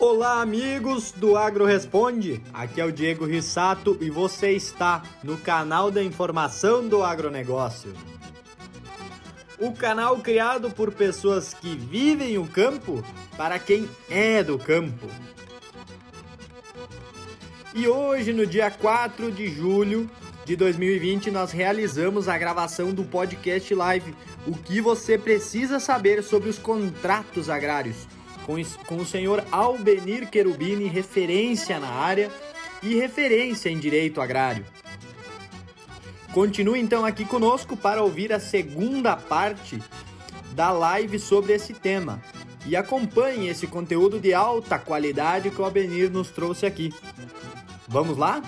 Olá, 0.00 0.40
amigos 0.40 1.10
do 1.10 1.36
Agro 1.36 1.64
Responde. 1.64 2.40
Aqui 2.52 2.80
é 2.80 2.84
o 2.84 2.92
Diego 2.92 3.26
Rissato 3.26 3.98
e 4.00 4.08
você 4.08 4.52
está 4.52 5.02
no 5.24 5.36
canal 5.36 5.90
da 5.90 6.00
informação 6.00 6.86
do 6.86 7.02
agronegócio. 7.02 7.92
O 9.58 9.72
canal 9.72 10.16
criado 10.18 10.70
por 10.70 10.92
pessoas 10.92 11.52
que 11.52 11.74
vivem 11.76 12.38
o 12.38 12.46
campo 12.46 13.04
para 13.36 13.58
quem 13.58 13.90
é 14.08 14.40
do 14.40 14.56
campo. 14.56 15.08
E 17.74 17.88
hoje, 17.88 18.32
no 18.32 18.46
dia 18.46 18.70
4 18.70 19.32
de 19.32 19.48
julho 19.48 20.08
de 20.44 20.54
2020, 20.54 21.28
nós 21.32 21.50
realizamos 21.50 22.28
a 22.28 22.38
gravação 22.38 22.92
do 22.92 23.02
podcast 23.02 23.74
live 23.74 24.14
O 24.46 24.52
que 24.52 24.80
você 24.80 25.18
precisa 25.18 25.80
saber 25.80 26.22
sobre 26.22 26.48
os 26.48 26.56
contratos 26.56 27.50
agrários 27.50 28.06
com, 28.48 28.56
com 28.86 28.96
o 28.96 29.04
senhor 29.04 29.44
Albenir 29.52 30.26
Cherubini, 30.32 30.88
referência 30.88 31.78
na 31.78 31.90
área 31.90 32.30
e 32.82 32.94
referência 32.94 33.68
em 33.68 33.78
direito 33.78 34.22
agrário. 34.22 34.64
Continue 36.32 36.80
então 36.80 37.04
aqui 37.04 37.26
conosco 37.26 37.76
para 37.76 38.02
ouvir 38.02 38.32
a 38.32 38.40
segunda 38.40 39.14
parte 39.14 39.78
da 40.52 40.70
live 40.70 41.18
sobre 41.18 41.52
esse 41.52 41.74
tema 41.74 42.22
e 42.64 42.74
acompanhe 42.74 43.48
esse 43.48 43.66
conteúdo 43.66 44.18
de 44.18 44.32
alta 44.32 44.78
qualidade 44.78 45.50
que 45.50 45.60
o 45.60 45.64
Albenir 45.64 46.10
nos 46.10 46.30
trouxe 46.30 46.64
aqui. 46.64 46.90
Vamos 47.86 48.16
lá? 48.16 48.42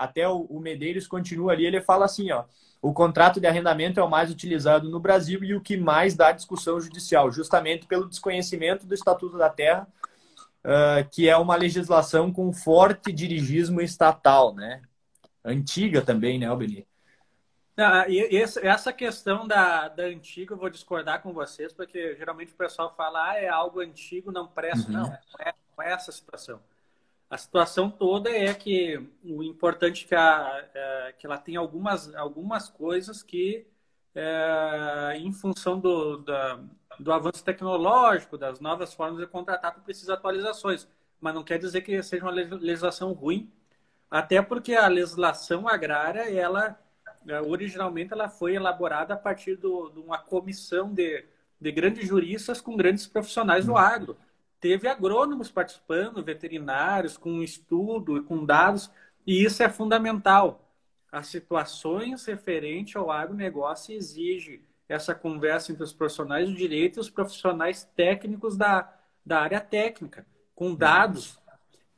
Até 0.00 0.26
o, 0.26 0.46
o 0.48 0.58
Medeiros 0.58 1.06
continua 1.06 1.52
ali, 1.52 1.66
ele 1.66 1.82
fala 1.82 2.06
assim, 2.06 2.32
ó, 2.32 2.44
o 2.80 2.94
contrato 2.94 3.38
de 3.38 3.46
arrendamento 3.46 4.00
é 4.00 4.02
o 4.02 4.08
mais 4.08 4.30
utilizado 4.30 4.88
no 4.88 4.98
Brasil 4.98 5.44
e 5.44 5.54
o 5.54 5.60
que 5.60 5.76
mais 5.76 6.14
dá 6.16 6.32
discussão 6.32 6.80
judicial, 6.80 7.30
justamente 7.30 7.86
pelo 7.86 8.08
desconhecimento 8.08 8.86
do 8.86 8.94
Estatuto 8.94 9.36
da 9.36 9.50
Terra, 9.50 9.86
uh, 10.64 11.06
que 11.10 11.28
é 11.28 11.36
uma 11.36 11.54
legislação 11.54 12.32
com 12.32 12.50
forte 12.50 13.12
dirigismo 13.12 13.82
estatal, 13.82 14.54
né? 14.54 14.80
Antiga 15.44 16.00
também, 16.00 16.38
né, 16.38 16.46
Albeni? 16.46 16.86
Ah, 17.76 18.06
e 18.08 18.36
essa 18.36 18.92
questão 18.92 19.46
da, 19.46 19.88
da 19.88 20.04
antiga, 20.04 20.54
eu 20.54 20.58
vou 20.58 20.68
discordar 20.68 21.22
com 21.22 21.32
vocês, 21.32 21.72
porque 21.72 22.14
geralmente 22.16 22.52
o 22.52 22.56
pessoal 22.56 22.94
fala, 22.94 23.30
ah, 23.30 23.38
é 23.38 23.48
algo 23.48 23.80
antigo, 23.80 24.32
não 24.32 24.46
presta. 24.46 24.86
Uhum. 24.90 24.98
Não, 24.98 25.08
não 25.08 25.16
é, 25.40 25.54
não 25.76 25.84
é 25.84 25.92
essa 25.92 26.12
situação. 26.12 26.60
A 27.30 27.38
situação 27.38 27.88
toda 27.88 28.28
é 28.28 28.52
que 28.52 29.00
o 29.22 29.40
importante 29.44 30.04
é 30.04 30.08
que, 30.08 30.14
a, 30.16 30.68
é, 30.74 31.14
que 31.16 31.26
ela 31.26 31.38
tem 31.38 31.54
algumas, 31.54 32.12
algumas 32.16 32.68
coisas 32.68 33.22
que, 33.22 33.64
é, 34.14 35.16
em 35.16 35.32
função 35.32 35.78
do, 35.78 36.18
da, 36.18 36.60
do 36.98 37.12
avanço 37.12 37.44
tecnológico, 37.44 38.36
das 38.36 38.58
novas 38.58 38.92
formas 38.92 39.20
de 39.20 39.28
contratar, 39.28 39.78
precisa 39.84 40.14
atualizações. 40.14 40.88
Mas 41.20 41.32
não 41.34 41.44
quer 41.44 41.58
dizer 41.58 41.82
que 41.82 42.02
seja 42.02 42.24
uma 42.24 42.32
legislação 42.32 43.12
ruim, 43.12 43.48
até 44.10 44.42
porque 44.42 44.74
a 44.74 44.88
legislação 44.88 45.68
agrária, 45.68 46.28
ela 46.34 46.76
é, 47.28 47.40
originalmente 47.40 48.12
ela 48.12 48.28
foi 48.28 48.54
elaborada 48.56 49.14
a 49.14 49.16
partir 49.16 49.56
do, 49.56 49.90
de 49.90 50.00
uma 50.00 50.18
comissão 50.18 50.92
de, 50.92 51.24
de 51.60 51.72
grandes 51.72 52.08
juristas 52.08 52.60
com 52.60 52.76
grandes 52.76 53.06
profissionais 53.06 53.66
do 53.66 53.76
agro 53.76 54.16
teve 54.60 54.86
agrônomos 54.86 55.50
participando, 55.50 56.22
veterinários, 56.22 57.16
com 57.16 57.42
estudo 57.42 58.18
e 58.18 58.22
com 58.22 58.44
dados, 58.44 58.90
e 59.26 59.42
isso 59.44 59.62
é 59.62 59.68
fundamental. 59.68 60.70
As 61.10 61.26
situações 61.26 62.24
referentes 62.26 62.94
ao 62.94 63.10
agronegócio 63.10 63.94
exige 63.94 64.62
essa 64.88 65.14
conversa 65.14 65.72
entre 65.72 65.82
os 65.82 65.92
profissionais 65.92 66.48
do 66.48 66.54
direito 66.54 66.98
e 66.98 67.00
os 67.00 67.10
profissionais 67.10 67.84
técnicos 67.96 68.56
da, 68.56 68.92
da 69.24 69.40
área 69.40 69.60
técnica, 69.60 70.26
com 70.54 70.74
dados. 70.74 71.40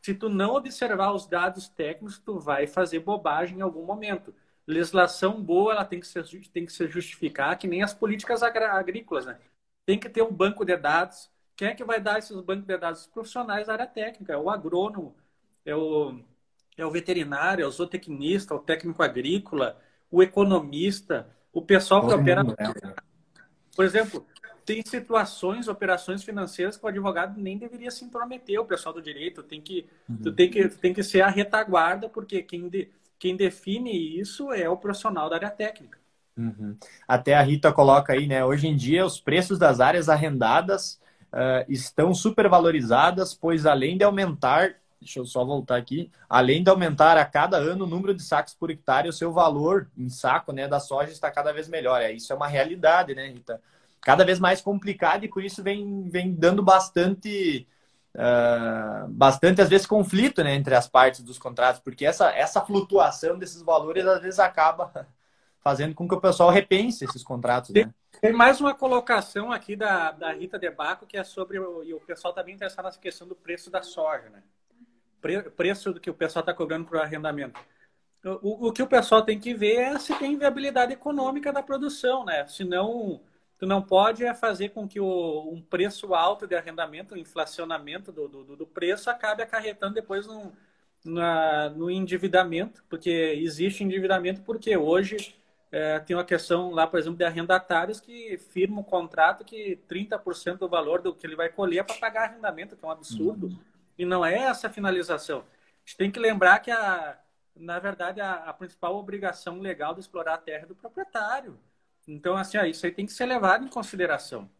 Se 0.00 0.14
tu 0.14 0.28
não 0.28 0.54
observar 0.54 1.12
os 1.12 1.26
dados 1.26 1.68
técnicos, 1.68 2.18
tu 2.18 2.38
vai 2.38 2.66
fazer 2.66 3.00
bobagem 3.00 3.58
em 3.58 3.62
algum 3.62 3.84
momento. 3.84 4.34
Legislação 4.66 5.42
boa, 5.42 5.72
ela 5.72 5.84
tem 5.84 6.00
que 6.00 6.06
ser, 6.06 6.24
tem 6.52 6.66
que 6.66 6.72
ser 6.72 6.88
justificar, 6.88 7.58
que 7.58 7.66
nem 7.66 7.82
as 7.82 7.94
políticas 7.94 8.42
agrícolas, 8.42 9.26
né? 9.26 9.38
Tem 9.84 9.98
que 9.98 10.08
ter 10.08 10.22
um 10.22 10.32
banco 10.32 10.64
de 10.64 10.76
dados, 10.76 11.30
quem 11.56 11.68
é 11.68 11.74
que 11.74 11.84
vai 11.84 12.00
dar 12.00 12.18
esses 12.18 12.38
bancos 12.40 12.66
de 12.66 12.76
dados? 12.76 13.00
Os 13.02 13.06
profissionais 13.06 13.66
da 13.66 13.74
área 13.74 13.86
técnica, 13.86 14.32
é 14.32 14.36
o 14.36 14.50
agrônomo, 14.50 15.14
é 15.64 15.74
o, 15.74 16.18
é 16.76 16.84
o 16.84 16.90
veterinário, 16.90 17.64
é 17.64 17.66
o 17.66 17.70
zootecnista, 17.70 18.54
o 18.54 18.58
técnico 18.58 19.02
agrícola, 19.02 19.78
o 20.10 20.22
economista, 20.22 21.28
o 21.52 21.62
pessoal 21.62 22.06
que 22.06 22.14
opera. 22.14 22.44
Por 23.74 23.84
exemplo, 23.84 24.26
tem 24.64 24.82
situações, 24.84 25.68
operações 25.68 26.22
financeiras 26.22 26.76
que 26.76 26.84
o 26.84 26.88
advogado 26.88 27.40
nem 27.40 27.58
deveria 27.58 27.90
se 27.90 28.04
intrometer, 28.04 28.60
o 28.60 28.64
pessoal 28.64 28.94
do 28.94 29.02
direito 29.02 29.42
tem 29.42 29.60
que, 29.60 29.86
uhum. 30.08 30.34
tem 30.34 30.50
que, 30.50 30.68
tem 30.68 30.94
que 30.94 31.02
ser 31.02 31.22
a 31.22 31.28
retaguarda, 31.28 32.08
porque 32.08 32.42
quem, 32.42 32.68
de, 32.68 32.90
quem 33.18 33.36
define 33.36 34.18
isso 34.18 34.52
é 34.52 34.68
o 34.68 34.76
profissional 34.76 35.28
da 35.28 35.36
área 35.36 35.50
técnica. 35.50 35.98
Uhum. 36.36 36.76
Até 37.06 37.34
a 37.34 37.42
Rita 37.42 37.72
coloca 37.72 38.12
aí, 38.12 38.26
né? 38.26 38.44
Hoje 38.44 38.66
em 38.66 38.76
dia, 38.76 39.04
os 39.04 39.20
preços 39.20 39.58
das 39.58 39.80
áreas 39.80 40.08
arrendadas 40.08 41.00
uh, 41.32 41.64
estão 41.68 42.14
supervalorizadas, 42.14 43.34
pois 43.34 43.66
além 43.66 43.96
de 43.96 44.04
aumentar, 44.04 44.74
deixa 45.00 45.18
eu 45.18 45.24
só 45.24 45.44
voltar 45.44 45.76
aqui, 45.76 46.10
além 46.28 46.62
de 46.62 46.70
aumentar 46.70 47.16
a 47.16 47.24
cada 47.24 47.56
ano 47.56 47.84
o 47.84 47.88
número 47.88 48.14
de 48.14 48.22
sacos 48.22 48.54
por 48.54 48.70
hectare, 48.70 49.08
o 49.08 49.12
seu 49.12 49.32
valor 49.32 49.90
em 49.96 50.08
saco 50.08 50.52
né, 50.52 50.68
da 50.68 50.78
soja 50.78 51.10
está 51.10 51.30
cada 51.30 51.52
vez 51.52 51.68
melhor. 51.68 52.00
É, 52.00 52.12
isso 52.12 52.32
é 52.32 52.36
uma 52.36 52.46
realidade, 52.46 53.14
né, 53.14 53.28
Rita? 53.28 53.60
Cada 54.00 54.24
vez 54.24 54.38
mais 54.38 54.60
complicado 54.60 55.24
e 55.24 55.28
com 55.28 55.40
isso 55.40 55.62
vem, 55.62 56.08
vem 56.08 56.34
dando 56.34 56.62
bastante. 56.62 57.66
Uh, 58.14 59.08
bastante, 59.08 59.62
às 59.62 59.70
vezes, 59.70 59.86
conflito 59.86 60.44
né, 60.44 60.54
entre 60.54 60.74
as 60.74 60.86
partes 60.86 61.22
dos 61.22 61.38
contratos, 61.38 61.80
porque 61.80 62.04
essa, 62.04 62.28
essa 62.30 62.60
flutuação 62.60 63.38
desses 63.38 63.62
valores 63.62 64.06
às 64.06 64.20
vezes 64.20 64.38
acaba 64.38 65.06
fazendo 65.62 65.94
com 65.94 66.06
que 66.06 66.14
o 66.14 66.20
pessoal 66.20 66.50
repense 66.50 67.06
esses 67.06 67.22
contratos. 67.22 67.70
Né? 67.70 67.90
Tem 68.20 68.32
mais 68.32 68.60
uma 68.60 68.74
colocação 68.74 69.50
aqui 69.50 69.74
da, 69.74 70.12
da 70.12 70.32
Rita 70.32 70.58
Debaco, 70.58 71.06
que 71.06 71.16
é 71.16 71.24
sobre. 71.24 71.58
O, 71.58 71.82
e 71.82 71.92
o 71.92 72.00
pessoal 72.00 72.32
também 72.32 72.54
tá 72.54 72.56
interessado 72.56 72.84
nessa 72.84 73.00
questão 73.00 73.26
do 73.26 73.34
preço 73.34 73.70
da 73.70 73.82
soja, 73.82 74.28
né? 74.30 74.42
Pre, 75.20 75.42
preço 75.50 75.92
do 75.92 76.00
que 76.00 76.10
o 76.10 76.14
pessoal 76.14 76.42
está 76.42 76.54
cobrando 76.54 76.86
para 76.86 76.98
o 76.98 77.02
arrendamento. 77.02 77.58
O, 78.24 78.72
que 78.72 78.82
o 78.82 78.86
pessoal 78.86 79.22
tem 79.22 79.38
que 79.38 79.52
ver 79.52 79.74
é 79.78 79.98
se 79.98 80.16
tem 80.16 80.38
viabilidade 80.38 80.92
econômica 80.92 81.52
da 81.52 81.60
produção, 81.60 82.24
né? 82.24 82.46
Senão, 82.46 83.20
tu 83.58 83.66
não 83.66 83.82
pode 83.82 84.24
é 84.24 84.32
fazer 84.32 84.68
com 84.68 84.86
que 84.86 85.00
o, 85.00 85.50
um 85.52 85.60
preço 85.60 86.14
alto 86.14 86.46
de 86.46 86.54
arrendamento, 86.54 87.14
o 87.14 87.18
inflacionamento 87.18 88.12
do, 88.12 88.28
do, 88.28 88.56
do 88.56 88.66
preço, 88.66 89.10
acabe 89.10 89.42
acarretando 89.42 89.94
depois 89.94 90.24
no, 90.28 90.52
na, 91.04 91.70
no 91.70 91.90
endividamento, 91.90 92.84
porque 92.88 93.10
existe 93.10 93.82
endividamento 93.82 94.42
porque 94.42 94.76
hoje 94.76 95.34
é, 95.72 95.98
tem 95.98 96.14
uma 96.14 96.24
questão 96.24 96.70
lá, 96.70 96.86
por 96.86 97.00
exemplo, 97.00 97.16
de 97.16 97.24
arrendatários 97.24 97.98
que 97.98 98.36
firma 98.36 98.80
um 98.80 98.84
contrato 98.84 99.42
que 99.42 99.80
30% 99.88 100.58
do 100.58 100.68
valor 100.68 101.00
do 101.00 101.14
que 101.14 101.26
ele 101.26 101.34
vai 101.34 101.48
colher 101.48 101.78
é 101.78 101.82
para 101.82 101.96
pagar 101.96 102.28
arrendamento, 102.28 102.76
que 102.76 102.84
é 102.84 102.88
um 102.88 102.90
absurdo. 102.90 103.46
Uhum. 103.46 103.58
E 103.96 104.04
não 104.04 104.22
é 104.22 104.36
essa 104.36 104.66
a 104.66 104.70
finalização. 104.70 105.38
A 105.38 105.86
gente 105.86 105.96
tem 105.96 106.10
que 106.10 106.20
lembrar 106.20 106.58
que, 106.58 106.70
a, 106.70 107.16
na 107.56 107.78
verdade, 107.78 108.20
a, 108.20 108.34
a 108.34 108.52
principal 108.52 108.96
obrigação 108.96 109.60
legal 109.60 109.94
de 109.94 110.00
explorar 110.00 110.34
a 110.34 110.38
terra 110.38 110.64
é 110.64 110.66
do 110.66 110.74
proprietário. 110.74 111.58
Então, 112.06 112.36
assim, 112.36 112.58
ó, 112.58 112.64
isso 112.64 112.84
aí 112.84 112.92
tem 112.92 113.06
que 113.06 113.12
ser 113.12 113.24
levado 113.24 113.64
em 113.64 113.68
consideração. 113.68 114.50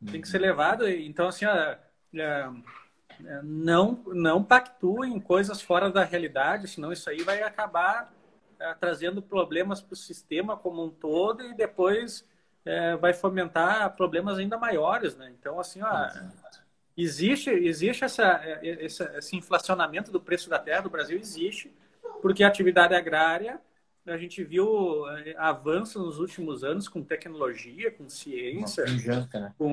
Uhum. 0.00 0.12
Tem 0.12 0.20
que 0.20 0.28
ser 0.28 0.36
uhum. 0.36 0.46
levado. 0.46 0.88
Então, 0.88 1.26
assim, 1.26 1.46
ó, 1.46 1.52
é, 1.52 1.78
é, 2.14 3.40
não, 3.42 4.04
não 4.06 4.44
pactuem 4.44 5.18
coisas 5.18 5.60
fora 5.60 5.90
da 5.90 6.04
realidade, 6.04 6.68
senão 6.68 6.92
isso 6.92 7.10
aí 7.10 7.22
vai 7.22 7.42
acabar 7.42 8.12
é, 8.60 8.74
trazendo 8.74 9.22
problemas 9.22 9.80
para 9.80 9.94
o 9.94 9.96
sistema 9.96 10.56
como 10.56 10.84
um 10.84 10.90
todo 10.90 11.42
e 11.42 11.54
depois 11.54 12.28
é, 12.64 12.94
vai 12.96 13.14
fomentar 13.14 13.96
problemas 13.96 14.38
ainda 14.38 14.58
maiores, 14.58 15.16
né? 15.16 15.32
Então, 15.38 15.58
assim, 15.58 15.80
ó, 15.82 16.08
existe, 16.96 17.48
existe 17.50 18.04
essa, 18.04 18.40
é, 18.44 18.84
esse, 18.84 19.02
esse 19.16 19.36
inflacionamento 19.36 20.12
do 20.12 20.20
preço 20.20 20.50
da 20.50 20.58
terra 20.58 20.82
do 20.82 20.90
Brasil, 20.90 21.18
existe, 21.18 21.72
porque 22.20 22.44
a 22.44 22.48
atividade 22.48 22.94
agrária, 22.94 23.58
a 24.06 24.16
gente 24.16 24.44
viu 24.44 25.08
é, 25.08 25.34
avanços 25.38 26.04
nos 26.04 26.18
últimos 26.18 26.62
anos 26.62 26.88
com 26.88 27.02
tecnologia, 27.02 27.90
com 27.90 28.08
ciência, 28.08 28.84
né? 28.84 29.54
com, 29.56 29.72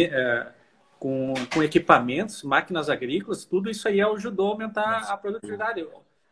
é, 0.00 0.52
com, 0.98 1.34
com 1.52 1.62
equipamentos, 1.62 2.42
máquinas 2.42 2.90
agrícolas, 2.90 3.44
tudo 3.44 3.70
isso 3.70 3.86
aí 3.86 4.00
ajudou 4.00 4.48
a 4.48 4.50
aumentar 4.50 5.10
a 5.10 5.16
produtividade. 5.16 5.86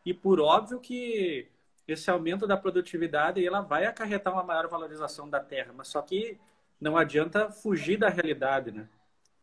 E 0.04 0.12
por 0.12 0.40
óbvio 0.40 0.80
que 0.80 1.48
esse 1.88 2.11
aumento 2.11 2.46
da 2.46 2.56
produtividade 2.56 3.44
ela 3.44 3.62
vai 3.62 3.87
acarretar 3.87 4.32
uma 4.32 4.44
maior 4.44 4.69
valorização 4.69 5.29
da 5.29 5.40
terra, 5.40 5.73
mas 5.75 5.88
só 5.88 6.02
que 6.02 6.38
não 6.81 6.96
adianta 6.96 7.50
fugir 7.50 7.96
da 7.96 8.08
realidade, 8.08 8.70
né? 8.70 8.87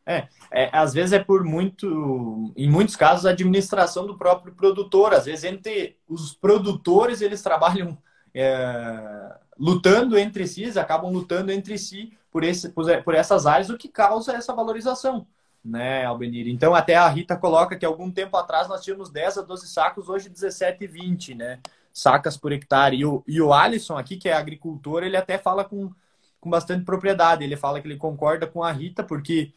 É, 0.08 0.28
é, 0.52 0.70
às 0.72 0.94
vezes 0.94 1.14
é 1.14 1.20
por 1.20 1.44
muito, 1.44 2.54
em 2.56 2.70
muitos 2.70 2.96
casos, 2.96 3.26
a 3.26 3.32
administração 3.32 4.06
do 4.06 4.16
próprio 4.16 4.54
produtor. 4.54 5.16
Às 5.16 5.26
vezes 5.26 5.44
entre 5.44 5.98
os 6.08 6.32
produtores 6.36 7.22
eles 7.22 7.42
trabalham 7.42 7.98
é, 8.32 9.36
lutando 9.58 10.18
entre 10.18 10.48
si, 10.48 10.62
eles 10.62 10.78
acabam 10.78 11.12
lutando 11.12 11.52
entre 11.52 11.78
si 11.80 12.16
por, 12.30 12.44
esse, 12.44 12.70
por 12.70 13.16
essas 13.16 13.48
áreas, 13.48 13.70
o 13.70 13.78
que 13.78 13.90
causa 13.90 14.34
essa 14.34 14.54
valorização, 14.54 15.26
né, 15.64 16.06
Albenir? 16.06 16.48
Então 16.48 16.76
até 16.76 16.96
a 16.96 17.08
Rita 17.08 17.36
coloca 17.36 17.76
que 17.76 17.86
algum 17.86 18.12
tempo 18.12 18.38
atrás 18.38 18.68
nós 18.68 18.84
tínhamos 18.84 19.10
10 19.10 19.40
a 19.40 19.42
12 19.42 19.68
sacos, 19.68 20.08
hoje 20.08 20.30
17 20.30 20.84
e 20.84 20.88
20, 20.88 21.34
né? 21.34 21.60
Sacas 21.98 22.38
por 22.38 22.52
hectare. 22.52 22.98
E 22.98 23.06
o, 23.06 23.24
e 23.26 23.42
o 23.42 23.54
Alisson 23.54 23.98
aqui, 23.98 24.18
que 24.18 24.30
é 24.30 24.34
agricultor, 24.34 25.04
ele 25.04 25.18
até 25.18 25.38
fala 25.38 25.64
com, 25.64 25.92
com 26.40 26.50
bastante 26.50 26.84
propriedade. 26.84 27.44
Ele 27.44 27.56
fala 27.56 27.80
que 27.80 27.88
ele 27.88 27.98
concorda 27.98 28.46
com 28.46 28.64
a 28.64 28.72
Rita, 28.72 29.04
porque 29.04 29.54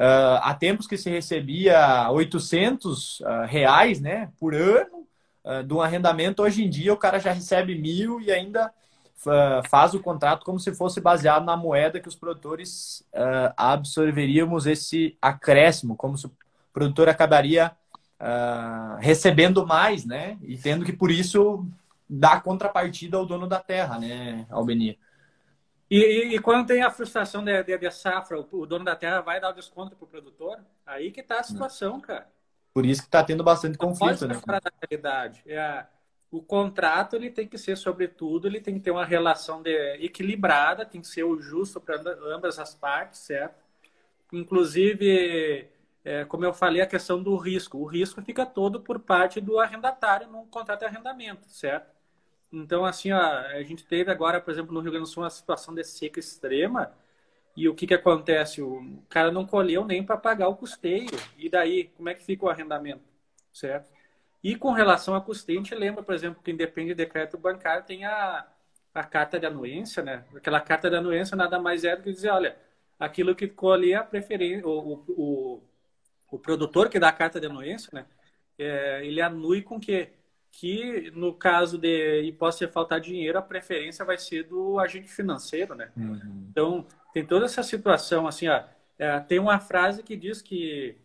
Uh, 0.00 0.40
há 0.40 0.54
tempos 0.54 0.86
que 0.86 0.96
se 0.96 1.10
recebia 1.10 2.10
800 2.10 3.20
uh, 3.20 3.26
ah, 3.26 3.44
reais 3.44 4.00
né, 4.00 4.30
por 4.40 4.54
ano 4.54 5.06
uh, 5.44 5.62
de 5.62 5.74
um 5.74 5.82
arrendamento. 5.82 6.42
Hoje 6.42 6.64
em 6.64 6.70
dia 6.70 6.94
o 6.94 6.96
cara 6.96 7.18
já 7.18 7.32
recebe 7.32 7.74
mil 7.74 8.18
e 8.18 8.32
ainda 8.32 8.72
faz 9.68 9.92
o 9.92 10.00
contrato 10.00 10.46
como 10.46 10.58
se 10.58 10.74
fosse 10.74 10.98
baseado 10.98 11.44
na 11.44 11.54
moeda 11.54 12.00
que 12.00 12.08
os 12.08 12.16
produtores 12.16 13.06
absorveríamos 13.54 14.66
esse 14.66 15.14
acréscimo, 15.20 15.94
como 15.94 16.16
se 16.16 16.24
o 16.24 16.32
produtor 16.72 17.06
acabaria 17.06 17.70
recebendo 18.98 19.66
mais, 19.66 20.06
né? 20.06 20.38
E 20.40 20.56
tendo 20.56 20.86
que, 20.86 20.92
por 20.94 21.10
isso, 21.10 21.66
dar 22.10 22.42
contrapartida 22.42 23.16
ao 23.16 23.24
dono 23.24 23.46
da 23.46 23.60
terra, 23.60 23.98
né, 23.98 24.44
Albenia? 24.50 24.98
E, 25.88 25.98
e, 25.98 26.34
e, 26.34 26.38
quando 26.38 26.66
tem 26.66 26.82
a 26.82 26.90
frustração 26.90 27.44
de, 27.44 27.62
de, 27.62 27.90
safra, 27.90 28.38
o, 28.38 28.66
dono 28.66 28.84
da 28.84 28.94
terra 28.94 29.20
vai 29.20 29.40
dar 29.40 29.50
o 29.50 29.54
desconto 29.54 29.96
para 29.96 30.04
o 30.04 30.08
produtor? 30.08 30.58
Aí 30.86 31.10
que 31.10 31.20
está 31.20 31.40
a 31.40 31.42
situação, 31.42 32.00
cara. 32.00 32.28
Por 32.72 32.86
isso 32.86 33.02
que 33.02 33.08
está 33.08 33.24
tendo 33.24 33.42
bastante 33.42 33.76
conflito, 33.76 34.26
né? 34.26 34.40
Da 34.46 34.60
realidade. 34.80 35.42
É, 35.46 35.84
o 36.30 36.40
contrato 36.40 37.16
ele 37.16 37.28
tem 37.28 37.48
que 37.48 37.58
ser, 37.58 37.76
sobretudo, 37.76 38.46
ele 38.46 38.60
tem 38.60 38.74
que 38.74 38.80
ter 38.80 38.92
uma 38.92 39.04
relação 39.04 39.62
de, 39.62 39.74
equilibrada, 39.96 40.86
tem 40.86 41.00
que 41.00 41.08
ser 41.08 41.24
o 41.24 41.40
justo 41.40 41.80
para 41.80 42.00
ambas 42.32 42.60
as 42.60 42.72
partes, 42.72 43.18
certo? 43.20 43.60
Inclusive, 44.32 45.68
é, 46.04 46.24
como 46.24 46.44
eu 46.44 46.52
falei, 46.52 46.80
a 46.80 46.86
questão 46.86 47.20
do 47.20 47.36
risco. 47.36 47.78
O 47.78 47.84
risco 47.84 48.22
fica 48.22 48.46
todo 48.46 48.80
por 48.80 49.00
parte 49.00 49.40
do 49.40 49.58
arrendatário 49.58 50.28
num 50.28 50.46
contrato 50.46 50.80
de 50.80 50.86
arrendamento, 50.86 51.48
certo? 51.48 51.99
Então, 52.52 52.84
assim, 52.84 53.12
ó, 53.12 53.20
a 53.20 53.62
gente 53.62 53.84
teve 53.86 54.10
agora, 54.10 54.40
por 54.40 54.50
exemplo, 54.50 54.72
no 54.72 54.80
Rio 54.80 54.90
Grande 54.90 55.06
do 55.06 55.12
Sul, 55.12 55.22
uma 55.22 55.30
situação 55.30 55.74
de 55.74 55.84
seca 55.84 56.18
extrema. 56.18 56.92
E 57.56 57.68
o 57.68 57.74
que, 57.74 57.86
que 57.86 57.94
acontece? 57.94 58.62
O 58.62 59.02
cara 59.08 59.30
não 59.30 59.46
colheu 59.46 59.84
nem 59.84 60.04
para 60.04 60.16
pagar 60.16 60.48
o 60.48 60.56
custeio. 60.56 61.10
E 61.36 61.48
daí, 61.48 61.84
como 61.96 62.08
é 62.08 62.14
que 62.14 62.24
fica 62.24 62.44
o 62.44 62.48
arrendamento? 62.48 63.02
Certo? 63.52 63.90
E 64.42 64.56
com 64.56 64.72
relação 64.72 65.14
a 65.14 65.20
custeio, 65.20 65.60
a 65.60 65.62
gente 65.62 65.74
lembra, 65.74 66.02
por 66.02 66.14
exemplo, 66.14 66.42
que 66.42 66.50
independe 66.50 66.94
do 66.94 66.96
decreto 66.96 67.36
bancário, 67.36 67.84
tem 67.84 68.04
a, 68.04 68.46
a 68.94 69.04
carta 69.04 69.38
de 69.38 69.46
anuência, 69.46 70.02
né? 70.02 70.24
Aquela 70.34 70.60
carta 70.60 70.88
de 70.90 70.96
anuência 70.96 71.36
nada 71.36 71.58
mais 71.58 71.84
é 71.84 71.94
do 71.96 72.02
que 72.02 72.12
dizer, 72.12 72.30
olha, 72.30 72.56
aquilo 72.98 73.34
que 73.34 73.48
colhe 73.48 73.94
a 73.94 74.02
preferência, 74.02 74.66
o, 74.66 75.04
o, 75.08 75.62
o, 76.30 76.38
produtor 76.38 76.88
que 76.88 76.98
dá 76.98 77.08
a 77.08 77.12
carta 77.12 77.40
de 77.40 77.46
anuência, 77.46 77.90
né? 77.92 78.06
É, 78.58 79.04
ele 79.04 79.20
anui 79.20 79.62
com 79.62 79.80
que 79.80 80.10
que 80.52 81.10
no 81.14 81.32
caso 81.32 81.78
de 81.78 82.22
hipótese 82.22 82.66
de 82.66 82.72
faltar 82.72 83.00
dinheiro, 83.00 83.38
a 83.38 83.42
preferência 83.42 84.04
vai 84.04 84.18
ser 84.18 84.44
do 84.44 84.78
agente 84.78 85.08
financeiro, 85.08 85.74
né? 85.74 85.90
Uhum. 85.96 86.46
Então, 86.50 86.86
tem 87.12 87.24
toda 87.24 87.46
essa 87.46 87.62
situação, 87.62 88.26
assim, 88.26 88.48
ó, 88.48 88.62
é, 88.98 89.18
tem 89.20 89.38
uma 89.38 89.58
frase 89.58 90.02
que 90.02 90.16
diz 90.16 90.42
que 90.42 90.96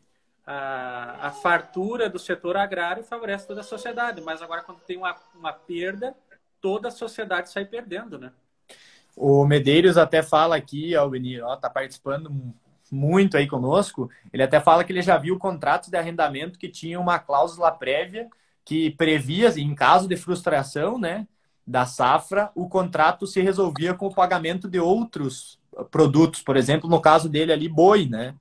a, 0.45 1.27
a 1.27 1.31
fartura 1.31 2.09
do 2.09 2.19
setor 2.19 2.57
agrário 2.57 3.03
favorece 3.03 3.47
toda 3.47 3.61
a 3.61 3.63
sociedade, 3.63 4.21
mas 4.21 4.41
agora 4.41 4.61
quando 4.61 4.79
tem 4.79 4.97
uma, 4.97 5.15
uma 5.33 5.53
perda, 5.53 6.15
toda 6.59 6.89
a 6.89 6.91
sociedade 6.91 7.49
sai 7.49 7.65
perdendo, 7.65 8.17
né? 8.17 8.31
O 9.15 9.45
Medeiros 9.45 9.97
até 9.97 10.21
fala 10.21 10.57
aqui, 10.57 10.93
Albini, 10.93 11.39
ó, 11.39 11.55
tá 11.55 11.69
participando 11.69 12.29
muito 12.91 13.37
aí 13.37 13.47
conosco, 13.47 14.09
ele 14.31 14.43
até 14.43 14.59
fala 14.59 14.83
que 14.83 14.91
ele 14.91 15.01
já 15.01 15.17
viu 15.17 15.39
contratos 15.39 15.89
de 15.89 15.97
arrendamento 15.97 16.59
que 16.59 16.69
tinham 16.69 17.01
uma 17.01 17.17
cláusula 17.17 17.71
prévia 17.71 18.29
que 18.65 18.89
previa, 18.89 19.49
em 19.59 19.75
caso 19.75 20.07
de 20.07 20.17
frustração 20.17 20.97
né, 20.97 21.27
da 21.65 21.85
safra, 21.85 22.51
o 22.55 22.67
contrato 22.67 23.27
se 23.27 23.39
resolvia 23.39 23.93
com 23.93 24.07
o 24.07 24.13
pagamento 24.13 24.67
de 24.67 24.79
outros 24.79 25.59
produtos, 25.91 26.41
por 26.41 26.57
exemplo, 26.57 26.89
no 26.89 26.99
caso 26.99 27.29
dele 27.29 27.53
ali, 27.53 27.69
boi, 27.69 28.07
né? 28.07 28.33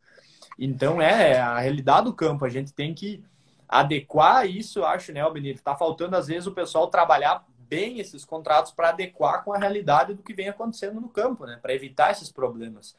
Então 0.59 1.03
é 1.03 1.39
a 1.39 1.59
realidade 1.59 2.07
do 2.07 2.15
campo, 2.15 2.45
a 2.45 2.49
gente 2.49 2.73
tem 2.73 2.95
que 2.95 3.23
adequar 3.69 4.49
isso, 4.49 4.85
acho, 4.85 5.13
né, 5.13 5.29
Benito? 5.31 5.59
Está 5.59 5.75
faltando, 5.75 6.17
às 6.17 6.29
vezes, 6.29 6.47
o 6.47 6.53
pessoal 6.53 6.87
trabalhar 6.87 7.45
bem 7.69 7.99
esses 7.99 8.25
contratos 8.25 8.71
para 8.73 8.91
adequar 8.91 9.43
com 9.43 9.53
a 9.53 9.59
realidade 9.59 10.15
do 10.15 10.23
que 10.23 10.33
vem 10.33 10.49
acontecendo 10.49 11.01
no 11.01 11.09
campo, 11.09 11.45
né? 11.45 11.59
Para 11.61 11.75
evitar 11.75 12.13
esses 12.13 12.31
problemas. 12.31 12.97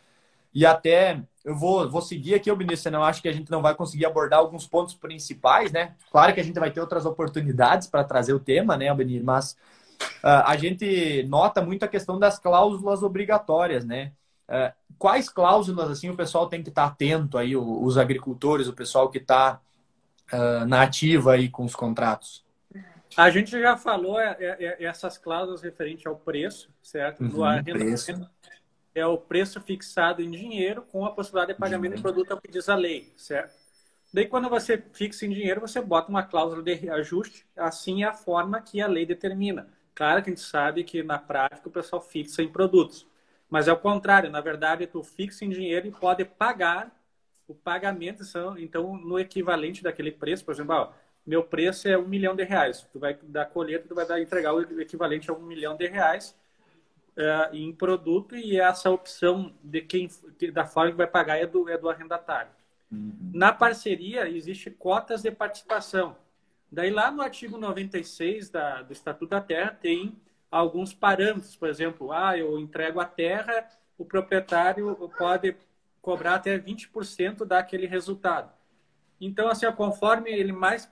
E 0.55 0.65
até 0.65 1.21
eu 1.43 1.53
vou, 1.53 1.87
vou 1.89 2.01
seguir 2.01 2.33
aqui, 2.33 2.49
Obinice, 2.49 2.83
senão 2.83 3.03
acho 3.03 3.21
que 3.21 3.27
a 3.27 3.33
gente 3.33 3.51
não 3.51 3.61
vai 3.61 3.75
conseguir 3.75 4.05
abordar 4.05 4.39
alguns 4.39 4.65
pontos 4.65 4.95
principais, 4.95 5.69
né? 5.71 5.93
Claro 6.09 6.33
que 6.33 6.39
a 6.39 6.43
gente 6.43 6.57
vai 6.57 6.71
ter 6.71 6.79
outras 6.79 7.05
oportunidades 7.05 7.87
para 7.87 8.05
trazer 8.05 8.33
o 8.33 8.39
tema, 8.39 8.77
né, 8.77 8.87
Albinir? 8.87 9.21
Mas 9.21 9.51
uh, 10.23 10.41
a 10.45 10.55
gente 10.55 11.23
nota 11.23 11.61
muito 11.61 11.83
a 11.83 11.89
questão 11.89 12.17
das 12.17 12.39
cláusulas 12.39 13.03
obrigatórias, 13.03 13.83
né? 13.83 14.13
Uh, 14.47 14.73
quais 14.97 15.27
cláusulas, 15.27 15.91
assim, 15.91 16.09
o 16.09 16.15
pessoal 16.15 16.47
tem 16.47 16.63
que 16.63 16.69
estar 16.69 16.85
atento 16.85 17.37
aí, 17.37 17.53
os 17.55 17.97
agricultores, 17.97 18.69
o 18.69 18.73
pessoal 18.73 19.09
que 19.09 19.17
está 19.17 19.59
uh, 20.31 20.35
ah, 20.35 20.65
na 20.65 20.83
ativa 20.83 21.33
aí 21.33 21.49
com 21.49 21.65
os 21.65 21.75
contratos? 21.75 22.45
A 23.17 23.29
gente 23.29 23.51
já 23.51 23.75
falou 23.75 24.19
é, 24.19 24.35
é, 24.39 24.77
é 24.79 24.85
essas 24.85 25.17
cláusulas 25.17 25.61
referentes 25.61 26.05
ao 26.05 26.15
preço, 26.15 26.69
certo? 26.81 27.23
Uhum, 27.23 27.63
preço 27.63 28.27
é 28.95 29.05
o 29.05 29.17
preço 29.17 29.59
fixado 29.61 30.21
em 30.21 30.31
dinheiro 30.31 30.81
com 30.81 31.05
a 31.05 31.11
possibilidade 31.11 31.53
de 31.53 31.59
pagamento 31.59 31.97
de 31.97 32.01
produto 32.01 32.31
ao 32.31 32.41
que 32.41 32.49
diz 32.49 32.69
a 32.69 32.75
lei, 32.75 33.13
certo? 33.17 33.53
Daí, 34.13 34.25
quando 34.25 34.49
você 34.49 34.81
fixa 34.93 35.25
em 35.25 35.29
dinheiro, 35.29 35.59
você 35.59 35.81
bota 35.81 36.09
uma 36.09 36.23
cláusula 36.23 36.63
de 36.63 36.89
ajuste, 36.89 37.45
assim 37.57 38.03
é 38.03 38.07
a 38.07 38.13
forma 38.13 38.61
que 38.61 38.81
a 38.81 38.87
lei 38.87 39.05
determina. 39.05 39.67
Claro 39.93 40.23
que 40.23 40.29
a 40.29 40.33
gente 40.33 40.45
sabe 40.45 40.85
que 40.85 41.03
na 41.03 41.19
prática 41.19 41.67
o 41.67 41.71
pessoal 41.71 42.01
fixa 42.01 42.41
em 42.41 42.47
produtos, 42.47 43.05
mas 43.49 43.67
é 43.67 43.73
o 43.73 43.77
contrário, 43.77 44.29
na 44.31 44.39
verdade, 44.39 44.87
tu 44.87 45.03
fixa 45.03 45.43
em 45.43 45.49
dinheiro 45.49 45.87
e 45.87 45.91
pode 45.91 46.23
pagar 46.23 46.97
o 47.47 47.53
pagamento, 47.53 48.23
então, 48.57 48.97
no 48.97 49.19
equivalente 49.19 49.83
daquele 49.83 50.11
preço, 50.11 50.43
por 50.43 50.53
exemplo, 50.53 50.73
ó, 50.73 50.91
meu 51.25 51.43
preço 51.43 51.87
é 51.87 51.97
um 51.97 52.07
milhão 52.07 52.35
de 52.35 52.43
reais, 52.43 52.87
tu 52.91 52.99
vai 52.99 53.17
dar 53.21 53.45
colheita, 53.47 53.87
tu 53.87 53.95
vai 53.95 54.05
dar, 54.05 54.21
entregar 54.21 54.53
o 54.53 54.81
equivalente 54.81 55.29
a 55.29 55.33
um 55.33 55.41
milhão 55.41 55.75
de 55.75 55.87
reais, 55.87 56.35
uh, 57.17 57.55
em 57.55 57.73
produto 57.73 58.35
e 58.35 58.59
essa 58.59 58.89
opção 58.89 59.53
de 59.63 59.81
quem 59.81 60.09
da 60.53 60.65
forma 60.65 60.91
que 60.91 60.97
vai 60.97 61.07
pagar 61.07 61.37
é 61.37 61.45
do, 61.45 61.69
é 61.69 61.77
do 61.77 61.89
arrendatário. 61.89 62.51
Uhum. 62.91 63.31
Na 63.33 63.51
parceria, 63.51 64.29
existe 64.29 64.69
cotas 64.69 65.21
de 65.21 65.31
participação. 65.31 66.15
Daí, 66.71 66.89
lá 66.89 67.11
no 67.11 67.21
artigo 67.21 67.57
96 67.57 68.49
da, 68.49 68.81
do 68.81 68.93
Estatuto 68.93 69.31
da 69.31 69.41
Terra, 69.41 69.71
tem 69.71 70.15
alguns 70.51 70.93
parâmetros. 70.93 71.55
Por 71.55 71.69
exemplo, 71.69 72.11
ah, 72.11 72.37
eu 72.37 72.59
entrego 72.59 72.99
a 72.99 73.05
terra, 73.05 73.67
o 73.97 74.05
proprietário 74.05 74.95
pode 75.17 75.55
cobrar 76.01 76.35
até 76.35 76.57
20% 76.57 77.45
daquele 77.45 77.87
resultado. 77.87 78.51
Então, 79.19 79.47
assim, 79.47 79.69
conforme 79.71 80.29
ele 80.29 80.51
mais 80.51 80.87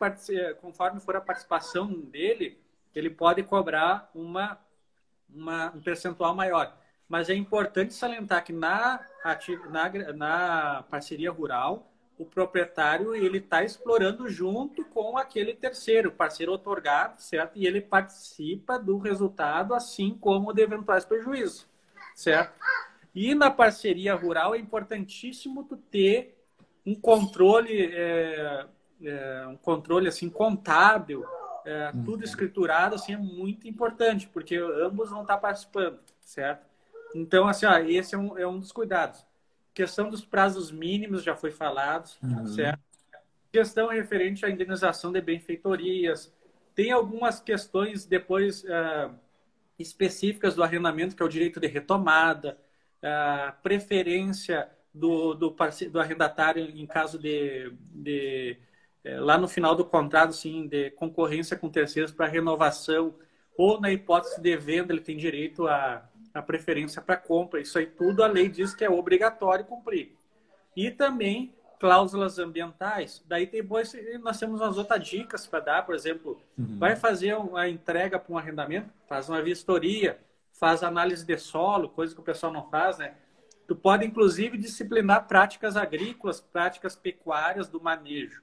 conforme 0.61 0.99
for 0.99 1.15
a 1.15 1.21
participação 1.21 1.87
dele, 1.87 2.57
ele 2.95 3.09
pode 3.09 3.43
cobrar 3.43 4.09
uma 4.15 4.57
uma, 5.35 5.71
um 5.75 5.81
percentual 5.81 6.35
maior. 6.35 6.75
Mas 7.07 7.29
é 7.29 7.33
importante 7.33 7.93
salientar 7.93 8.43
que 8.43 8.53
na, 8.53 8.99
na, 9.69 10.13
na 10.13 10.83
parceria 10.89 11.31
rural, 11.31 11.91
o 12.17 12.25
proprietário 12.25 13.15
ele 13.15 13.39
está 13.39 13.63
explorando 13.63 14.27
junto 14.29 14.85
com 14.85 15.17
aquele 15.17 15.53
terceiro, 15.53 16.11
parceiro 16.11 16.53
otorgado, 16.53 17.21
certo? 17.21 17.57
E 17.57 17.65
ele 17.65 17.81
participa 17.81 18.79
do 18.79 18.97
resultado, 18.97 19.73
assim 19.73 20.17
como 20.19 20.53
de 20.53 20.61
eventuais 20.61 21.05
prejuízos, 21.05 21.67
certo? 22.15 22.53
E 23.13 23.35
na 23.35 23.51
parceria 23.51 24.15
rural 24.15 24.55
é 24.55 24.57
importantíssimo 24.57 25.63
tu 25.63 25.77
ter 25.77 26.39
um 26.85 26.95
controle, 26.95 27.91
é, 27.93 28.65
é, 29.03 29.47
um 29.47 29.57
controle 29.57 30.07
assim 30.07 30.29
contábil 30.29 31.25
é, 31.65 31.91
uhum. 31.93 32.03
tudo 32.03 32.23
escriturado, 32.23 32.95
assim, 32.95 33.13
é 33.13 33.17
muito 33.17 33.67
importante, 33.67 34.27
porque 34.27 34.57
ambos 34.57 35.09
vão 35.09 35.21
estar 35.21 35.37
participando, 35.37 35.99
certo? 36.21 36.65
Então, 37.15 37.47
assim, 37.47 37.65
ó, 37.65 37.77
esse 37.77 38.15
é 38.15 38.17
um, 38.17 38.37
é 38.37 38.47
um 38.47 38.59
dos 38.59 38.71
cuidados. 38.71 39.25
Questão 39.73 40.09
dos 40.09 40.25
prazos 40.25 40.71
mínimos 40.71 41.23
já 41.23 41.35
foi 41.35 41.51
falado, 41.51 42.09
uhum. 42.21 42.45
certo? 42.47 42.81
Questão 43.51 43.87
referente 43.89 44.45
à 44.45 44.49
indenização 44.49 45.11
de 45.11 45.21
benfeitorias. 45.21 46.33
Tem 46.73 46.91
algumas 46.91 47.39
questões 47.39 48.05
depois 48.05 48.63
uh, 48.63 49.13
específicas 49.77 50.55
do 50.55 50.63
arrendamento, 50.63 51.15
que 51.15 51.21
é 51.21 51.25
o 51.25 51.29
direito 51.29 51.59
de 51.59 51.67
retomada, 51.67 52.57
uh, 53.03 53.53
preferência 53.61 54.69
do, 54.93 55.33
do, 55.33 55.55
do 55.91 55.99
arrendatário 55.99 56.63
em 56.63 56.85
caso 56.85 57.17
de, 57.17 57.71
de 57.91 58.57
é, 59.03 59.19
lá 59.19 59.37
no 59.37 59.47
final 59.47 59.75
do 59.75 59.83
contrato, 59.83 60.33
sim, 60.33 60.67
de 60.67 60.91
concorrência 60.91 61.57
com 61.57 61.69
terceiros 61.69 62.11
para 62.11 62.27
renovação 62.27 63.13
ou 63.57 63.79
na 63.79 63.91
hipótese 63.91 64.41
de 64.41 64.55
venda 64.57 64.93
ele 64.93 65.01
tem 65.01 65.17
direito 65.17 65.67
a, 65.67 66.03
a 66.33 66.41
preferência 66.41 67.01
para 67.01 67.17
compra. 67.17 67.59
Isso 67.59 67.77
aí 67.77 67.85
tudo 67.85 68.23
a 68.23 68.27
lei 68.27 68.49
diz 68.49 68.73
que 68.73 68.83
é 68.83 68.89
obrigatório 68.89 69.65
cumprir. 69.65 70.15
E 70.75 70.89
também 70.89 71.53
cláusulas 71.79 72.39
ambientais. 72.39 73.21
Daí 73.27 73.45
depois 73.45 73.93
nós 74.21 74.39
temos 74.39 74.61
umas 74.61 74.77
outras 74.77 75.05
dicas 75.05 75.45
para 75.45 75.59
dar, 75.59 75.85
por 75.85 75.93
exemplo, 75.93 76.41
uhum. 76.57 76.77
vai 76.79 76.95
fazer 76.95 77.35
uma 77.35 77.67
entrega 77.67 78.17
para 78.17 78.33
um 78.33 78.37
arrendamento, 78.37 78.89
faz 79.05 79.27
uma 79.27 79.41
vistoria, 79.41 80.17
faz 80.53 80.81
análise 80.81 81.25
de 81.25 81.37
solo, 81.37 81.89
coisa 81.89 82.15
que 82.15 82.21
o 82.21 82.23
pessoal 82.23 82.53
não 82.53 82.69
faz, 82.69 82.97
né? 82.97 83.15
Tu 83.67 83.75
pode, 83.75 84.05
inclusive, 84.05 84.57
disciplinar 84.57 85.27
práticas 85.27 85.75
agrícolas, 85.75 86.39
práticas 86.39 86.95
pecuárias 86.95 87.67
do 87.67 87.81
manejo. 87.81 88.41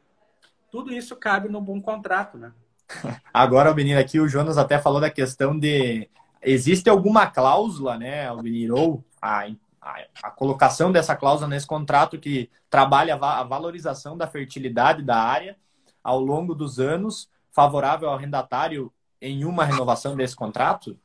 Tudo 0.71 0.93
isso 0.93 1.17
cabe 1.17 1.49
no 1.49 1.61
bom 1.61 1.81
contrato, 1.81 2.39
né? 2.39 2.53
Agora, 3.33 3.71
o 3.71 3.75
menino 3.75 3.99
aqui, 3.99 4.21
o 4.21 4.29
Jonas 4.29 4.59
até 4.59 4.79
falou 4.79 5.01
da 5.01 5.11
questão 5.11 5.59
de 5.59 6.09
existe 6.43 6.89
alguma 6.89 7.27
cláusula, 7.27 7.99
né, 7.99 8.27
Alvinir, 8.27 8.73
ou 8.73 9.05
a 9.21 9.47
a, 9.81 10.05
a, 10.23 10.31
colocação 10.31 10.93
dessa 10.93 11.17
cláusula 11.17 11.49
nesse 11.49 11.67
contrato 11.67 12.19
que 12.19 12.51
trabalha 12.69 13.15
a 13.15 13.43
valorização 13.43 14.17
da 14.17 14.27
fertilidade 14.27 15.03
da 15.03 15.17
área 15.17 15.57
ao 16.05 16.21
longo 16.21 16.55
dos 16.55 16.79
anos, 16.79 17.31
favorável 17.51 18.09
ao 18.09 18.15
arrendatário 18.15 18.93
em 19.21 19.45
uma 19.45 19.65
renovação 19.65 20.15
desse 20.15 20.37
contrato? 20.37 20.99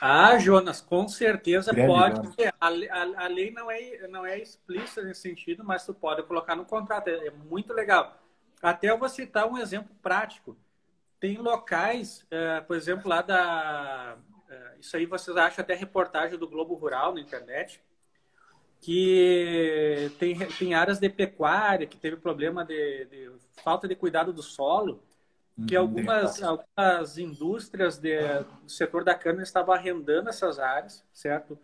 Ah, 0.00 0.38
Jonas, 0.38 0.80
com 0.80 1.06
certeza 1.08 1.72
Grande 1.72 1.88
pode. 1.88 2.50
A, 2.58 2.68
a, 2.68 3.24
a, 3.24 3.28
lei 3.28 3.50
não 3.50 3.70
é, 3.70 4.08
não 4.08 4.24
é 4.24 4.38
explícita 4.38 5.02
nesse 5.02 5.20
sentido, 5.20 5.62
mas 5.62 5.84
tu 5.84 5.92
pode 5.92 6.22
colocar 6.22 6.56
no 6.56 6.64
contrato. 6.64 7.08
É, 7.08 7.26
é 7.26 7.30
muito 7.30 7.74
legal. 7.74 8.18
Até 8.62 8.90
eu 8.90 8.98
vou 8.98 9.08
citar 9.08 9.46
um 9.48 9.58
exemplo 9.58 9.94
prático. 10.02 10.56
Tem 11.18 11.36
locais, 11.36 12.26
é, 12.30 12.60
por 12.60 12.76
exemplo, 12.76 13.08
lá 13.08 13.22
da, 13.22 14.16
é, 14.50 14.76
isso 14.80 14.96
aí 14.96 15.06
vocês 15.06 15.36
acham 15.36 15.62
até 15.62 15.74
reportagem 15.74 16.38
do 16.38 16.48
Globo 16.48 16.74
Rural 16.74 17.14
na 17.14 17.20
internet, 17.20 17.80
que 18.80 20.10
tem, 20.18 20.36
tem 20.58 20.74
áreas 20.74 20.98
de 20.98 21.08
pecuária 21.08 21.86
que 21.86 21.98
teve 21.98 22.16
problema 22.16 22.64
de, 22.64 23.04
de 23.04 23.32
falta 23.62 23.86
de 23.86 23.94
cuidado 23.94 24.32
do 24.32 24.42
solo, 24.42 25.02
que 25.68 25.76
uhum, 25.76 25.82
algumas, 25.82 26.42
algumas 26.42 27.18
indústrias 27.18 27.98
de, 27.98 28.18
do 28.62 28.70
setor 28.70 29.04
da 29.04 29.14
cana 29.14 29.42
estavam 29.42 29.74
arrendando 29.74 30.30
essas 30.30 30.58
áreas, 30.58 31.04
certo? 31.12 31.58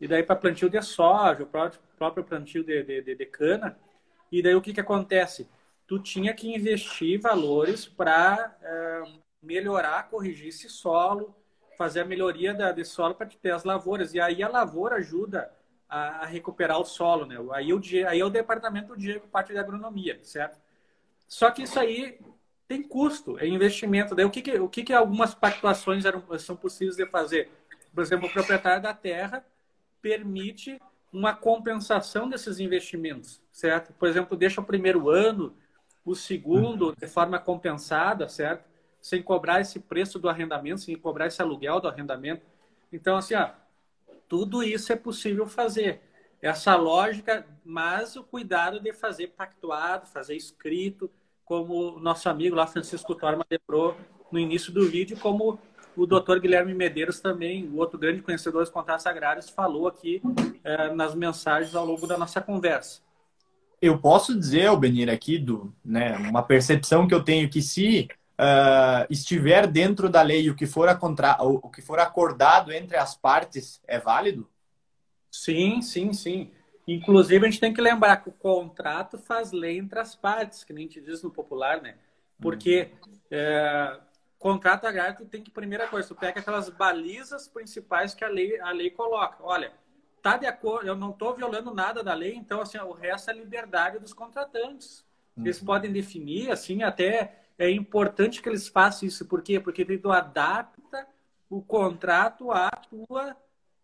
E 0.00 0.06
daí 0.06 0.22
para 0.22 0.36
plantio 0.36 0.68
de 0.68 0.80
soja, 0.82 1.42
o 1.42 1.46
próprio, 1.46 1.80
próprio 1.96 2.24
plantio 2.24 2.62
de, 2.62 2.82
de, 2.82 3.14
de, 3.14 3.26
cana. 3.26 3.76
E 4.30 4.42
daí 4.42 4.54
o 4.54 4.62
que, 4.62 4.72
que 4.72 4.80
acontece? 4.80 5.48
Tu 5.90 5.98
tinha 5.98 6.32
que 6.32 6.48
investir 6.48 7.20
valores 7.20 7.84
para 7.84 8.56
é, 8.62 9.02
melhorar, 9.42 10.08
corrigir 10.08 10.46
esse 10.46 10.68
solo, 10.68 11.34
fazer 11.76 12.02
a 12.02 12.04
melhoria 12.04 12.54
da, 12.54 12.70
de 12.70 12.84
solo 12.84 13.12
para 13.12 13.26
ter 13.26 13.50
as 13.50 13.64
lavouras. 13.64 14.14
E 14.14 14.20
aí 14.20 14.40
a 14.40 14.48
lavoura 14.48 14.98
ajuda 14.98 15.52
a, 15.88 16.22
a, 16.22 16.26
recuperar 16.26 16.78
o 16.78 16.84
solo, 16.84 17.26
né? 17.26 17.38
Aí, 17.54 17.72
o, 17.72 17.80
aí 18.06 18.20
é 18.20 18.24
o 18.24 18.30
departamento 18.30 18.94
do 18.94 18.96
Diego, 18.96 19.26
parte 19.26 19.52
da 19.52 19.62
agronomia, 19.62 20.20
certo? 20.22 20.60
Só 21.26 21.50
que 21.50 21.62
isso 21.62 21.80
aí 21.80 22.20
tem 22.68 22.84
custo, 22.84 23.36
é 23.40 23.48
investimento. 23.48 24.14
Daí 24.14 24.24
o 24.24 24.30
que, 24.30 24.42
que 24.42 24.60
o 24.60 24.68
que, 24.68 24.84
que 24.84 24.92
algumas 24.92 25.34
pactuações 25.34 26.04
eram, 26.04 26.22
são 26.38 26.54
possíveis 26.54 26.94
de 26.94 27.06
fazer? 27.06 27.50
Por 27.92 28.00
exemplo, 28.00 28.28
o 28.28 28.32
proprietário 28.32 28.80
da 28.80 28.94
terra 28.94 29.44
permite 30.00 30.80
uma 31.12 31.34
compensação 31.34 32.28
desses 32.28 32.60
investimentos, 32.60 33.42
certo? 33.50 33.92
Por 33.94 34.08
exemplo, 34.08 34.36
deixa 34.36 34.60
o 34.60 34.64
primeiro 34.64 35.10
ano, 35.10 35.52
o 36.04 36.14
segundo 36.14 36.94
de 36.96 37.06
forma 37.06 37.38
compensada, 37.38 38.28
certo? 38.28 38.70
sem 39.00 39.22
cobrar 39.22 39.60
esse 39.60 39.80
preço 39.80 40.18
do 40.18 40.28
arrendamento, 40.28 40.80
sem 40.80 40.96
cobrar 40.96 41.26
esse 41.26 41.40
aluguel 41.40 41.80
do 41.80 41.88
arrendamento. 41.88 42.44
Então, 42.92 43.16
assim, 43.16 43.34
ó, 43.34 43.50
tudo 44.28 44.62
isso 44.62 44.92
é 44.92 44.96
possível 44.96 45.46
fazer. 45.46 46.02
Essa 46.42 46.74
lógica, 46.76 47.46
mas 47.64 48.16
o 48.16 48.22
cuidado 48.22 48.80
de 48.80 48.92
fazer 48.92 49.28
pactuado, 49.28 50.06
fazer 50.06 50.36
escrito, 50.36 51.10
como 51.44 51.96
o 51.96 52.00
nosso 52.00 52.28
amigo 52.28 52.56
lá, 52.56 52.66
Francisco 52.66 53.14
Torma, 53.14 53.44
lembrou 53.50 53.96
no 54.30 54.38
início 54.38 54.72
do 54.72 54.88
vídeo, 54.88 55.18
como 55.18 55.58
o 55.96 56.06
doutor 56.06 56.38
Guilherme 56.38 56.72
Medeiros 56.72 57.20
também, 57.20 57.66
o 57.68 57.76
outro 57.76 57.98
grande 57.98 58.22
conhecedor 58.22 58.62
dos 58.62 58.70
contratos 58.70 59.06
agrários, 59.06 59.50
falou 59.50 59.88
aqui 59.88 60.22
é, 60.62 60.94
nas 60.94 61.14
mensagens 61.14 61.74
ao 61.74 61.84
longo 61.84 62.06
da 62.06 62.16
nossa 62.16 62.40
conversa. 62.40 63.02
Eu 63.80 63.98
posso 63.98 64.38
dizer, 64.38 64.66
Albenir, 64.66 65.08
aqui, 65.08 65.38
do, 65.38 65.74
né, 65.84 66.16
uma 66.16 66.42
percepção 66.42 67.08
que 67.08 67.14
eu 67.14 67.22
tenho 67.22 67.48
que 67.48 67.62
se 67.62 68.08
uh, 68.38 69.06
estiver 69.08 69.66
dentro 69.66 70.08
da 70.08 70.22
lei 70.22 70.50
o 70.50 70.54
que 70.54 70.66
for 70.66 70.94
contra... 70.98 71.36
o 71.40 71.68
que 71.68 71.80
for 71.80 71.98
acordado 71.98 72.72
entre 72.72 72.96
as 72.96 73.14
partes 73.14 73.80
é 73.86 73.98
válido? 73.98 74.48
Sim, 75.30 75.80
sim, 75.80 76.12
sim. 76.12 76.50
Inclusive, 76.86 77.46
a 77.46 77.50
gente 77.50 77.60
tem 77.60 77.72
que 77.72 77.80
lembrar 77.80 78.16
que 78.18 78.28
o 78.28 78.32
contrato 78.32 79.16
faz 79.16 79.52
lei 79.52 79.78
entre 79.78 79.98
as 79.98 80.14
partes, 80.14 80.64
que 80.64 80.72
nem 80.72 80.88
te 80.88 81.00
diz 81.00 81.22
no 81.22 81.30
popular, 81.30 81.80
né? 81.80 81.94
Porque 82.40 82.90
hum. 83.06 83.12
é, 83.30 84.00
contrato 84.40 84.86
agrário 84.86 85.18
tu 85.18 85.26
tem 85.26 85.42
que, 85.42 85.50
primeira 85.50 85.86
coisa, 85.86 86.08
tu 86.08 86.14
pega 86.14 86.40
aquelas 86.40 86.70
balizas 86.70 87.46
principais 87.46 88.14
que 88.14 88.24
a 88.24 88.28
lei, 88.28 88.58
a 88.60 88.72
lei 88.72 88.90
coloca. 88.90 89.36
Olha, 89.40 89.70
tá 90.22 90.36
de 90.36 90.46
acordo, 90.46 90.86
eu 90.86 90.96
não 90.96 91.10
estou 91.10 91.34
violando 91.34 91.74
nada 91.74 92.02
da 92.02 92.14
lei, 92.14 92.34
então, 92.34 92.60
assim, 92.60 92.78
o 92.78 92.92
resto 92.92 93.30
é 93.30 93.34
liberdade 93.34 93.98
dos 93.98 94.12
contratantes. 94.12 95.04
Eles 95.36 95.60
uhum. 95.60 95.66
podem 95.66 95.92
definir, 95.92 96.50
assim, 96.50 96.82
até 96.82 97.40
é 97.58 97.70
importante 97.70 98.40
que 98.40 98.48
eles 98.48 98.68
façam 98.68 99.06
isso. 99.06 99.26
Por 99.26 99.42
quê? 99.42 99.60
Porque 99.60 99.84
tu 99.98 100.10
adapta 100.10 101.06
o 101.48 101.60
contrato 101.60 102.50
à 102.52 102.70
tua 102.70 103.36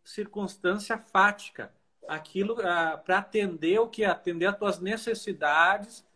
circunstância 0.05 0.99
fática. 0.99 1.73
Aquilo 2.09 2.57
ah, 2.61 2.97
para 2.97 3.19
atender 3.19 3.79
o 3.81 3.89
que? 3.89 4.05
Atender 4.05 4.47
as 4.47 4.57
tuas 4.57 4.81
necessidades, 4.81 6.07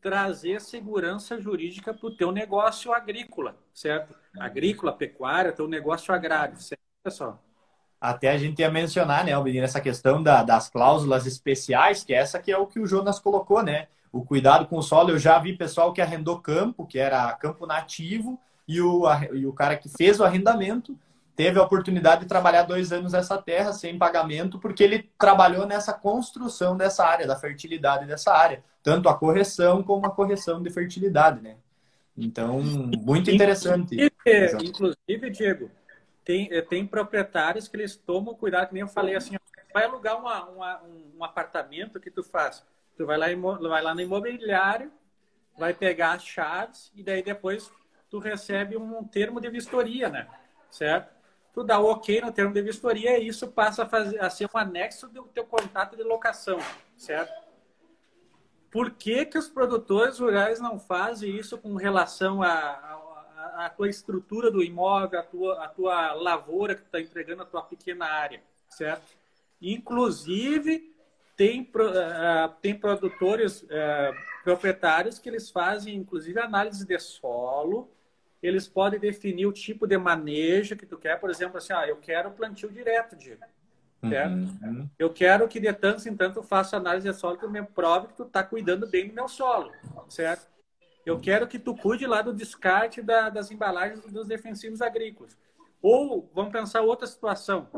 trazer 0.00 0.60
segurança 0.60 1.40
jurídica 1.40 1.92
para 1.94 2.06
o 2.06 2.16
teu 2.16 2.30
negócio 2.30 2.92
agrícola, 2.92 3.56
certo? 3.72 4.14
Agrícola, 4.38 4.92
pecuária, 4.92 5.52
teu 5.52 5.66
negócio 5.66 6.12
agrário, 6.14 6.56
certo, 6.56 6.80
pessoal? 7.02 7.42
Até 8.00 8.30
a 8.30 8.38
gente 8.38 8.60
ia 8.60 8.70
mencionar, 8.70 9.24
né, 9.24 9.32
Albedino, 9.32 9.64
essa 9.64 9.80
questão 9.80 10.22
da, 10.22 10.42
das 10.42 10.70
cláusulas 10.70 11.26
especiais, 11.26 12.02
que 12.02 12.14
essa 12.14 12.38
que 12.38 12.50
é 12.50 12.56
o 12.56 12.66
que 12.66 12.80
o 12.80 12.86
Jonas 12.86 13.18
colocou, 13.18 13.62
né? 13.62 13.88
o 14.12 14.24
cuidado 14.24 14.66
com 14.66 14.78
o 14.78 14.82
solo. 14.82 15.10
Eu 15.10 15.18
já 15.18 15.38
vi 15.38 15.56
pessoal 15.56 15.92
que 15.92 16.00
arrendou 16.00 16.40
campo, 16.40 16.86
que 16.86 16.98
era 16.98 17.32
campo 17.34 17.66
nativo, 17.66 18.38
e 18.66 18.80
o, 18.80 19.04
e 19.32 19.46
o 19.46 19.52
cara 19.52 19.76
que 19.76 19.88
fez 19.88 20.20
o 20.20 20.24
arrendamento 20.24 20.96
teve 21.34 21.58
a 21.58 21.62
oportunidade 21.62 22.22
de 22.22 22.28
trabalhar 22.28 22.64
dois 22.64 22.92
anos 22.92 23.14
essa 23.14 23.38
terra 23.38 23.72
sem 23.72 23.96
pagamento, 23.96 24.58
porque 24.58 24.82
ele 24.82 25.10
trabalhou 25.18 25.66
nessa 25.66 25.92
construção 25.92 26.76
dessa 26.76 27.04
área, 27.04 27.26
da 27.26 27.36
fertilidade 27.36 28.06
dessa 28.06 28.32
área, 28.32 28.62
tanto 28.82 29.08
a 29.08 29.14
correção 29.14 29.82
como 29.82 30.06
a 30.06 30.10
correção 30.10 30.62
de 30.62 30.70
fertilidade, 30.70 31.40
né? 31.40 31.56
Então, 32.16 32.60
muito 32.60 33.30
interessante. 33.30 33.94
Inclusive, 33.94 34.68
inclusive 34.68 35.30
Diego, 35.30 35.70
tem, 36.30 36.48
eh, 36.52 36.62
tem 36.62 36.86
proprietários 36.86 37.66
que 37.66 37.76
eles 37.76 37.96
tomam 37.96 38.36
cuidado, 38.36 38.68
que 38.68 38.74
nem 38.74 38.82
eu 38.82 38.88
falei 38.88 39.16
assim, 39.16 39.36
vai 39.74 39.84
alugar 39.84 40.16
uma, 40.16 40.44
uma, 40.44 40.82
um 41.18 41.24
apartamento 41.24 41.98
que 41.98 42.08
tu 42.08 42.22
faz 42.22 42.64
Tu 42.96 43.04
vai 43.04 43.16
lá, 43.16 43.26
vai 43.60 43.82
lá 43.82 43.94
no 43.94 44.00
imobiliário, 44.00 44.92
vai 45.58 45.74
pegar 45.74 46.12
as 46.12 46.22
chaves 46.22 46.92
e 46.94 47.02
daí 47.02 47.22
depois 47.22 47.72
tu 48.08 48.18
recebe 48.18 48.76
um 48.76 49.02
termo 49.02 49.40
de 49.40 49.48
vistoria, 49.48 50.08
né? 50.08 50.28
Certo? 50.70 51.10
Tu 51.52 51.64
dá 51.64 51.80
o 51.80 51.90
ok 51.90 52.20
no 52.20 52.30
termo 52.30 52.52
de 52.52 52.62
vistoria 52.62 53.18
e 53.18 53.26
isso 53.26 53.48
passa 53.48 53.82
a, 53.82 53.88
fazer, 53.88 54.20
a 54.20 54.28
ser 54.28 54.48
um 54.54 54.58
anexo 54.58 55.08
do 55.08 55.24
teu 55.24 55.44
contrato 55.44 55.96
de 55.96 56.02
locação, 56.02 56.58
certo? 56.96 57.32
Por 58.70 58.92
que, 58.92 59.24
que 59.24 59.38
os 59.38 59.48
produtores 59.48 60.20
rurais 60.20 60.60
não 60.60 60.78
fazem 60.78 61.34
isso 61.34 61.58
com 61.58 61.74
relação 61.74 62.42
à 63.54 63.70
tua 63.70 63.88
estrutura 63.88 64.50
do 64.50 64.62
imóvel, 64.62 65.20
a 65.20 65.22
tua, 65.22 65.64
a 65.64 65.68
tua 65.68 66.12
lavoura 66.14 66.74
que 66.74 66.82
está 66.82 67.00
entregando 67.00 67.42
a 67.42 67.46
tua 67.46 67.62
pequena 67.62 68.06
área, 68.06 68.42
certo? 68.68 69.16
Inclusive, 69.60 70.94
tem, 71.36 71.62
uh, 71.62 72.52
tem 72.60 72.74
produtores, 72.74 73.62
uh, 73.62 74.14
proprietários 74.44 75.18
que 75.18 75.28
eles 75.28 75.50
fazem, 75.50 75.94
inclusive, 75.94 76.38
análise 76.38 76.86
de 76.86 76.98
solo. 76.98 77.90
Eles 78.42 78.66
podem 78.66 78.98
definir 78.98 79.46
o 79.46 79.52
tipo 79.52 79.86
de 79.86 79.98
manejo 79.98 80.76
que 80.76 80.86
tu 80.86 80.96
quer. 80.96 81.20
Por 81.20 81.30
exemplo, 81.30 81.58
assim, 81.58 81.72
ah, 81.72 81.86
eu 81.86 81.96
quero 81.96 82.30
plantio 82.30 82.70
direto, 82.70 83.16
Diego. 83.16 83.42
Uhum. 84.02 84.88
Eu 84.98 85.10
quero 85.12 85.46
que 85.46 85.60
de 85.60 85.70
tanto 85.74 86.08
em 86.08 86.16
tanto 86.16 86.42
faça 86.42 86.76
análise 86.76 87.10
de 87.10 87.14
solo 87.14 87.36
que 87.36 87.46
me 87.46 87.62
prove 87.62 88.08
que 88.08 88.14
tu 88.14 88.22
está 88.22 88.42
cuidando 88.42 88.86
bem 88.86 89.08
do 89.08 89.14
meu 89.14 89.28
solo, 89.28 89.70
certo? 90.08 90.48
Eu 91.04 91.18
quero 91.18 91.48
que 91.48 91.58
tu 91.58 91.74
cuide 91.74 92.06
lá 92.06 92.22
do 92.22 92.32
descarte 92.32 93.02
da, 93.02 93.30
das 93.30 93.50
embalagens 93.50 94.00
dos 94.04 94.26
defensivos 94.26 94.82
agrícolas. 94.82 95.36
Ou, 95.82 96.30
vamos 96.34 96.52
pensar 96.52 96.82
outra 96.82 97.06
situação 97.06 97.68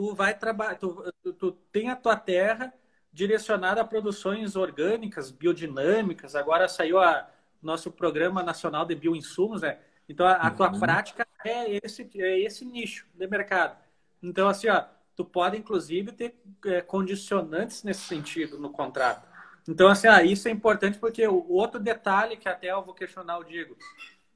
tu 0.00 0.14
vai 0.14 0.32
trabalhar, 0.32 0.76
tu, 0.76 1.12
tu, 1.22 1.32
tu, 1.34 1.52
tem 1.70 1.90
a 1.90 1.96
tua 1.96 2.16
terra, 2.16 2.72
direcionada 3.12 3.82
a 3.82 3.84
produções 3.84 4.56
orgânicas, 4.56 5.30
biodinâmicas. 5.30 6.34
Agora 6.34 6.68
saiu 6.68 6.98
a 6.98 7.28
nosso 7.62 7.90
programa 7.90 8.42
nacional 8.42 8.86
de 8.86 8.94
bioinsumos, 8.94 9.60
né? 9.60 9.78
Então 10.08 10.26
a, 10.26 10.32
a 10.32 10.50
tua 10.50 10.72
uhum. 10.72 10.80
prática 10.80 11.26
é 11.44 11.78
esse 11.84 12.08
é 12.16 12.40
esse 12.40 12.64
nicho 12.64 13.06
de 13.14 13.26
mercado. 13.26 13.76
Então 14.22 14.48
assim, 14.48 14.68
ó, 14.68 14.84
tu 15.14 15.22
pode 15.22 15.58
inclusive 15.58 16.12
ter 16.12 16.34
é, 16.64 16.80
condicionantes 16.80 17.82
nesse 17.82 18.00
sentido 18.00 18.58
no 18.58 18.70
contrato. 18.70 19.28
Então 19.68 19.88
assim, 19.88 20.08
ah, 20.08 20.22
isso 20.22 20.48
é 20.48 20.50
importante 20.50 20.98
porque 20.98 21.26
o 21.26 21.52
outro 21.52 21.80
detalhe 21.80 22.36
que 22.36 22.48
até 22.48 22.72
eu 22.72 22.82
vou 22.82 22.94
questionar 22.94 23.38
o 23.38 23.44
Diego, 23.44 23.76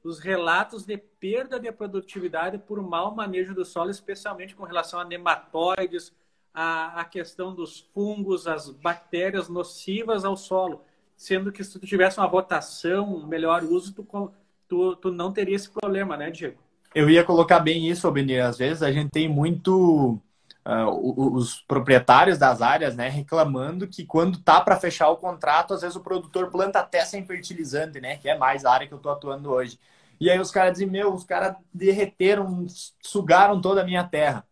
os 0.03 0.19
relatos 0.19 0.85
de 0.85 0.97
perda 0.97 1.59
de 1.59 1.71
produtividade 1.71 2.57
por 2.59 2.81
mau 2.81 3.13
manejo 3.13 3.55
do 3.55 3.65
solo, 3.65 3.89
especialmente 3.89 4.55
com 4.55 4.63
relação 4.63 4.99
a 4.99 5.05
nematóides, 5.05 6.13
a, 6.53 7.01
a 7.01 7.05
questão 7.05 7.53
dos 7.53 7.79
fungos, 7.93 8.47
as 8.47 8.69
bactérias 8.69 9.49
nocivas 9.49 10.23
ao 10.23 10.37
solo. 10.37 10.81
Sendo 11.17 11.51
que 11.51 11.63
se 11.63 11.79
tu 11.79 11.85
tivesse 11.85 12.19
uma 12.19 12.27
rotação, 12.27 13.15
um 13.15 13.25
melhor 13.25 13.63
uso, 13.63 13.93
tu, 13.93 14.31
tu, 14.67 14.95
tu 14.95 15.11
não 15.11 15.31
teria 15.31 15.55
esse 15.55 15.69
problema, 15.69 16.15
né, 16.15 16.29
Diego? 16.29 16.57
Eu 16.93 17.09
ia 17.09 17.23
colocar 17.23 17.59
bem 17.59 17.89
isso, 17.89 18.09
Benir. 18.11 18.45
Às 18.45 18.57
vezes 18.57 18.83
a 18.83 18.91
gente 18.91 19.09
tem 19.09 19.27
muito 19.27 20.19
uh, 20.65 21.35
os 21.35 21.61
proprietários 21.61 22.37
das 22.37 22.61
áreas, 22.61 22.95
né, 22.95 23.07
reclamando 23.07 23.87
que 23.87 24.05
quando 24.05 24.39
tá 24.39 24.59
para 24.59 24.79
fechar 24.79 25.09
o 25.09 25.17
contrato, 25.17 25.73
às 25.73 25.81
vezes 25.81 25.95
o 25.95 26.01
produtor 26.01 26.49
planta 26.49 26.79
até 26.79 27.05
sem 27.05 27.25
fertilizante, 27.25 28.01
né, 28.01 28.17
que 28.17 28.27
é 28.27 28.37
mais 28.37 28.65
a 28.65 28.71
área 28.71 28.87
que 28.87 28.93
eu 28.93 28.99
tô 28.99 29.09
atuando 29.09 29.51
hoje. 29.51 29.79
E 30.19 30.29
aí 30.29 30.39
os 30.39 30.51
caras 30.51 30.73
dizem, 30.73 30.89
meu, 30.89 31.13
os 31.13 31.23
caras 31.23 31.55
derreteram, 31.73 32.65
sugaram 33.01 33.61
toda 33.61 33.81
a 33.81 33.85
minha 33.85 34.03
terra. 34.03 34.45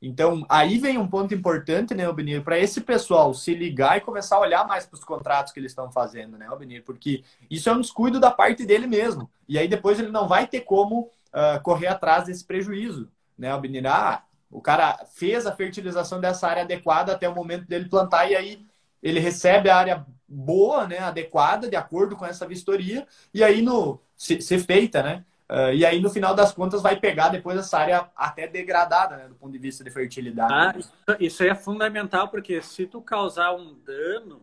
Então, 0.00 0.44
aí 0.48 0.78
vem 0.78 0.98
um 0.98 1.06
ponto 1.06 1.32
importante, 1.32 1.94
né, 1.94 2.04
Albinir, 2.06 2.42
para 2.42 2.58
esse 2.58 2.80
pessoal 2.80 3.32
se 3.32 3.54
ligar 3.54 3.98
e 3.98 4.00
começar 4.00 4.34
a 4.34 4.40
olhar 4.40 4.66
mais 4.66 4.84
para 4.84 4.96
os 4.96 5.04
contratos 5.04 5.52
que 5.52 5.60
eles 5.60 5.70
estão 5.70 5.92
fazendo, 5.92 6.36
né, 6.36 6.46
Albinir? 6.48 6.82
Porque 6.82 7.22
isso 7.48 7.68
é 7.68 7.72
um 7.72 7.80
descuido 7.80 8.18
da 8.18 8.30
parte 8.30 8.66
dele 8.66 8.88
mesmo. 8.88 9.30
E 9.48 9.56
aí 9.56 9.68
depois 9.68 10.00
ele 10.00 10.10
não 10.10 10.26
vai 10.26 10.48
ter 10.48 10.62
como 10.62 11.02
uh, 11.02 11.62
correr 11.62 11.86
atrás 11.86 12.24
desse 12.24 12.44
prejuízo, 12.44 13.08
né, 13.38 13.52
Albinir? 13.52 13.86
Ah, 13.86 14.24
o 14.52 14.60
cara 14.60 14.98
fez 15.14 15.46
a 15.46 15.56
fertilização 15.56 16.20
dessa 16.20 16.46
área 16.46 16.62
adequada 16.62 17.12
até 17.12 17.28
o 17.28 17.34
momento 17.34 17.66
dele 17.66 17.88
plantar 17.88 18.30
e 18.30 18.36
aí 18.36 18.66
ele 19.02 19.18
recebe 19.18 19.68
a 19.68 19.76
área 19.76 20.06
boa, 20.28 20.86
né, 20.86 20.98
adequada, 20.98 21.68
de 21.68 21.74
acordo 21.74 22.16
com 22.16 22.24
essa 22.24 22.46
vistoria, 22.46 23.06
e 23.34 23.42
aí 23.42 23.60
no 23.60 23.98
ser 24.16 24.58
feita, 24.60 25.02
né? 25.02 25.24
Uh, 25.50 25.74
e 25.74 25.84
aí, 25.84 26.00
no 26.00 26.08
final 26.08 26.34
das 26.34 26.52
contas, 26.52 26.80
vai 26.80 26.98
pegar 26.98 27.28
depois 27.28 27.58
essa 27.58 27.76
área 27.76 28.08
até 28.16 28.46
degradada, 28.46 29.16
né, 29.18 29.28
do 29.28 29.34
ponto 29.34 29.52
de 29.52 29.58
vista 29.58 29.84
de 29.84 29.90
fertilidade. 29.90 30.54
Ah, 30.54 30.78
isso, 30.78 30.92
isso 31.20 31.44
é 31.44 31.54
fundamental, 31.54 32.28
porque 32.28 32.62
se 32.62 32.86
tu 32.86 33.02
causar 33.02 33.54
um 33.54 33.74
dano 33.74 34.40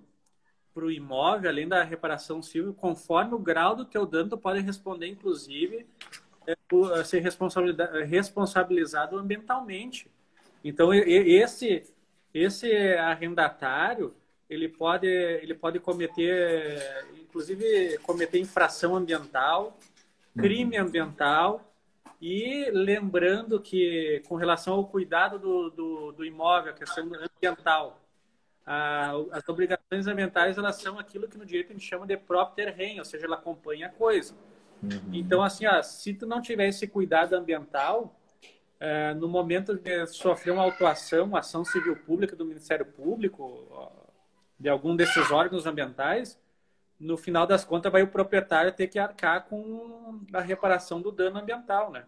para 0.71 0.85
o 0.85 0.91
imóvel, 0.91 1.49
além 1.49 1.67
da 1.67 1.83
reparação 1.83 2.43
civil, 2.43 2.75
conforme 2.75 3.33
o 3.33 3.39
grau 3.39 3.75
do 3.75 3.85
teu 3.85 4.05
dano, 4.05 4.29
tu 4.29 4.37
pode 4.37 4.59
responder, 4.59 5.07
inclusive, 5.07 5.87
é, 6.49 6.55
por 6.67 7.05
ser 7.05 7.19
responsabilizado 8.07 9.19
ambientalmente. 9.19 10.09
Então, 10.63 10.91
esse, 10.91 11.83
esse 12.33 12.73
arrendatário, 12.95 14.15
ele 14.49 14.67
pode, 14.67 15.05
ele 15.07 15.53
pode 15.53 15.79
cometer, 15.79 17.05
inclusive, 17.21 17.99
cometer 17.99 18.39
infração 18.39 18.95
ambiental, 18.95 19.77
crime 20.35 20.79
uhum. 20.79 20.87
ambiental, 20.87 21.71
e 22.19 22.67
lembrando 22.71 23.61
que, 23.61 24.23
com 24.27 24.35
relação 24.35 24.73
ao 24.73 24.87
cuidado 24.87 25.37
do, 25.37 25.69
do, 25.69 26.11
do 26.13 26.25
imóvel, 26.25 26.71
a 26.71 26.75
questão 26.75 27.03
ambiental, 27.37 28.01
a, 28.65 29.11
as 29.33 29.47
obrigações 29.47 30.07
ambientais 30.07 30.57
elas 30.57 30.77
são 30.77 30.97
aquilo 30.97 31.27
que 31.27 31.37
no 31.37 31.45
direito 31.45 31.69
a 31.69 31.73
gente 31.73 31.85
chama 31.85 32.07
de 32.07 32.17
próprio 32.17 32.65
terreno, 32.65 32.99
ou 32.99 33.05
seja, 33.05 33.27
ela 33.27 33.35
acompanha 33.35 33.85
a 33.85 33.91
coisa. 33.91 34.33
Uhum. 34.81 35.11
Então, 35.13 35.41
assim, 35.43 35.65
ó, 35.65 35.81
se 35.81 36.13
tu 36.13 36.25
não 36.25 36.41
tiver 36.41 36.67
esse 36.67 36.87
cuidado 36.87 37.33
ambiental, 37.33 38.15
é, 38.79 39.13
no 39.13 39.27
momento 39.27 39.75
de 39.75 40.07
sofrer 40.07 40.51
uma 40.51 40.63
autuação, 40.63 41.25
uma 41.25 41.39
ação 41.39 41.65
civil 41.65 41.95
pública 41.97 42.35
do 42.35 42.45
Ministério 42.45 42.85
Público, 42.85 43.67
de 44.57 44.69
algum 44.69 44.95
desses 44.95 45.29
órgãos 45.31 45.65
ambientais, 45.65 46.39
no 46.99 47.17
final 47.17 47.47
das 47.47 47.63
contas 47.63 47.91
vai 47.91 48.03
o 48.03 48.07
proprietário 48.07 48.71
ter 48.71 48.87
que 48.87 48.99
arcar 48.99 49.45
com 49.45 50.21
a 50.33 50.41
reparação 50.41 51.01
do 51.01 51.11
dano 51.11 51.39
ambiental, 51.39 51.91
né? 51.91 52.05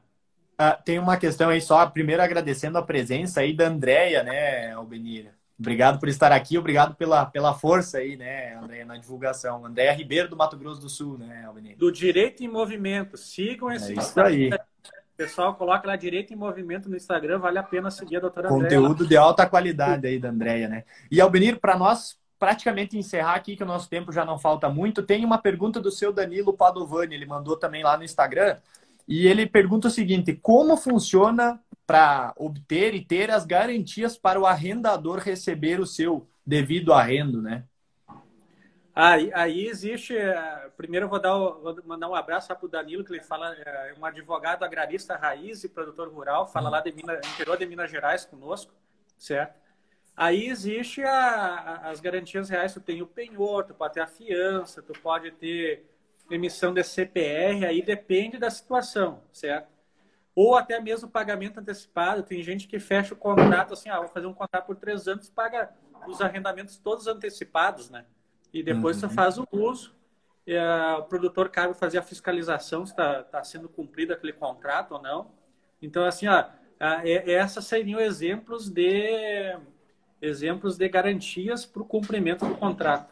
Ah, 0.57 0.73
tem 0.73 0.99
uma 0.99 1.17
questão 1.17 1.49
aí 1.49 1.61
só, 1.61 1.85
primeiro 1.87 2.21
agradecendo 2.21 2.77
a 2.77 2.83
presença 2.83 3.39
aí 3.41 3.53
da 3.53 3.67
Andréia, 3.67 4.21
né, 4.21 4.71
Albenir? 4.73 5.33
Obrigado 5.61 5.99
por 5.99 6.09
estar 6.09 6.31
aqui, 6.31 6.57
obrigado 6.57 6.95
pela, 6.95 7.23
pela 7.23 7.53
força 7.53 7.99
aí, 7.99 8.17
né, 8.17 8.55
Andréia, 8.55 8.83
na 8.83 8.97
divulgação. 8.97 9.63
Andréia 9.63 9.93
Ribeiro, 9.93 10.27
do 10.27 10.35
Mato 10.35 10.57
Grosso 10.57 10.81
do 10.81 10.89
Sul, 10.89 11.19
né, 11.19 11.45
Albenir? 11.45 11.77
Do 11.77 11.91
Direito 11.91 12.43
em 12.43 12.47
Movimento. 12.47 13.15
Sigam 13.15 13.71
esse 13.71 13.91
é 13.91 13.95
isso 13.95 14.19
aí. 14.19 14.49
Pessoal, 15.15 15.53
coloca 15.53 15.87
lá 15.87 15.95
Direito 15.95 16.33
em 16.33 16.35
Movimento 16.35 16.89
no 16.89 16.97
Instagram, 16.97 17.37
vale 17.37 17.59
a 17.59 17.63
pena 17.63 17.91
seguir 17.91 18.17
a 18.17 18.21
doutora 18.21 18.49
Andréia. 18.49 18.81
Conteúdo 18.81 19.07
de 19.07 19.15
alta 19.15 19.45
qualidade 19.45 20.07
aí 20.07 20.17
da 20.17 20.29
Andréia, 20.29 20.67
né? 20.67 20.83
E 21.11 21.21
Albenir, 21.21 21.59
para 21.59 21.77
nós 21.77 22.19
praticamente 22.39 22.97
encerrar 22.97 23.35
aqui, 23.35 23.55
que 23.55 23.61
o 23.61 23.67
nosso 23.67 23.87
tempo 23.87 24.11
já 24.11 24.25
não 24.25 24.39
falta 24.39 24.67
muito, 24.67 25.03
tem 25.03 25.23
uma 25.23 25.37
pergunta 25.37 25.79
do 25.79 25.91
seu 25.91 26.11
Danilo 26.11 26.53
Padovani, 26.53 27.13
ele 27.13 27.27
mandou 27.27 27.55
também 27.55 27.83
lá 27.83 27.95
no 27.95 28.03
Instagram, 28.03 28.57
e 29.07 29.27
ele 29.27 29.45
pergunta 29.45 29.87
o 29.87 29.91
seguinte: 29.91 30.33
como 30.33 30.77
funciona 30.77 31.59
para 31.85 32.33
obter 32.37 32.93
e 32.93 33.03
ter 33.03 33.29
as 33.29 33.45
garantias 33.45 34.17
para 34.17 34.39
o 34.39 34.45
arrendador 34.45 35.19
receber 35.19 35.79
o 35.79 35.85
seu 35.85 36.29
devido 36.45 36.93
arrendo, 36.93 37.41
né? 37.41 37.65
Aí, 38.93 39.31
aí 39.33 39.67
existe. 39.67 40.15
Eh, 40.15 40.69
primeiro 40.75 41.05
eu 41.05 41.09
vou, 41.09 41.19
dar, 41.19 41.33
vou 41.37 41.75
mandar 41.85 42.09
um 42.09 42.15
abraço 42.15 42.47
para 42.47 42.65
o 42.65 42.69
Danilo, 42.69 43.03
que 43.03 43.13
ele 43.13 43.23
fala, 43.23 43.53
é 43.53 43.93
um 43.97 44.05
advogado 44.05 44.63
agrarista 44.63 45.15
raiz 45.15 45.63
e 45.63 45.69
produtor 45.69 46.09
rural, 46.09 46.47
fala 46.47 46.69
lá 46.69 46.81
de 46.81 46.91
Minas, 46.91 47.19
interior 47.33 47.57
de 47.57 47.65
Minas 47.65 47.89
Gerais 47.89 48.25
conosco, 48.25 48.73
certo? 49.17 49.59
Aí 50.15 50.47
existe 50.47 51.01
a, 51.03 51.89
as 51.89 52.01
garantias 52.01 52.49
reais, 52.49 52.73
tu 52.73 52.81
tem 52.81 53.01
o 53.01 53.07
penhor, 53.07 53.63
tu 53.63 53.73
pode 53.73 53.93
ter 53.93 54.01
a 54.01 54.07
fiança, 54.07 54.81
tu 54.81 54.93
pode 55.01 55.31
ter 55.31 55.85
emissão 56.35 56.73
de 56.73 56.83
CPR, 56.83 57.65
aí 57.65 57.81
depende 57.81 58.37
da 58.37 58.49
situação, 58.49 59.23
certo? 59.31 59.69
Ou 60.33 60.55
até 60.55 60.79
mesmo 60.79 61.09
pagamento 61.09 61.59
antecipado. 61.59 62.23
Tem 62.23 62.41
gente 62.41 62.67
que 62.67 62.79
fecha 62.79 63.13
o 63.13 63.17
contrato 63.17 63.73
assim, 63.73 63.89
ah, 63.89 63.99
vou 63.99 64.07
fazer 64.07 64.27
um 64.27 64.33
contrato 64.33 64.65
por 64.65 64.75
três 64.75 65.07
anos, 65.07 65.29
paga 65.29 65.69
os 66.07 66.21
arrendamentos 66.21 66.77
todos 66.77 67.07
antecipados, 67.07 67.89
né? 67.89 68.05
E 68.53 68.63
depois 68.63 69.01
uhum. 69.01 69.09
tu 69.09 69.15
faz 69.15 69.37
o 69.37 69.47
uso. 69.51 69.95
O 70.99 71.03
produtor 71.03 71.49
cabe 71.49 71.73
fazer 71.73 71.97
a 71.97 72.01
fiscalização 72.01 72.85
se 72.85 72.91
está 72.93 73.23
tá 73.23 73.43
sendo 73.43 73.69
cumprido 73.69 74.13
aquele 74.13 74.33
contrato 74.33 74.93
ou 74.93 75.01
não. 75.01 75.31
Então, 75.81 76.03
assim, 76.05 76.27
ó, 76.27 76.41
uh, 76.41 77.07
essas 77.27 77.65
seriam 77.65 77.99
exemplos 77.99 78.69
de 78.69 79.57
exemplos 80.21 80.77
de 80.77 80.87
garantias 80.87 81.65
para 81.65 81.81
o 81.81 81.85
cumprimento 81.85 82.45
do 82.45 82.55
contrato. 82.55 83.10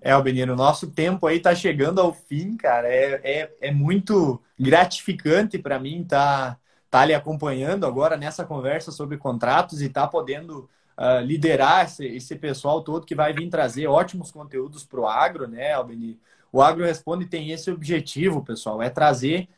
É, 0.00 0.12
Albenino, 0.12 0.54
nosso 0.54 0.90
tempo 0.90 1.26
aí 1.26 1.38
está 1.38 1.54
chegando 1.54 2.00
ao 2.00 2.12
fim, 2.12 2.56
cara. 2.56 2.88
É, 2.88 3.20
é, 3.24 3.54
é 3.60 3.70
muito 3.72 4.40
gratificante 4.58 5.58
para 5.58 5.78
mim 5.78 6.02
estar 6.02 6.54
tá, 6.54 6.60
tá 6.90 7.00
ali 7.00 7.14
acompanhando 7.14 7.86
agora 7.86 8.16
nessa 8.16 8.44
conversa 8.44 8.90
sobre 8.90 9.16
contratos 9.16 9.82
e 9.82 9.88
tá 9.88 10.06
podendo 10.06 10.68
uh, 10.96 11.20
liderar 11.22 11.84
esse, 11.84 12.06
esse 12.06 12.36
pessoal 12.36 12.82
todo 12.82 13.06
que 13.06 13.14
vai 13.14 13.32
vir 13.32 13.48
trazer 13.48 13.86
ótimos 13.86 14.30
conteúdos 14.30 14.84
para 14.84 15.00
o 15.00 15.06
agro, 15.06 15.46
né, 15.46 15.72
Albeni? 15.72 16.18
O 16.52 16.62
Agro 16.62 16.84
Responde 16.84 17.26
tem 17.26 17.50
esse 17.50 17.70
objetivo, 17.70 18.42
pessoal, 18.42 18.80
é 18.80 18.88
trazer 18.88 19.48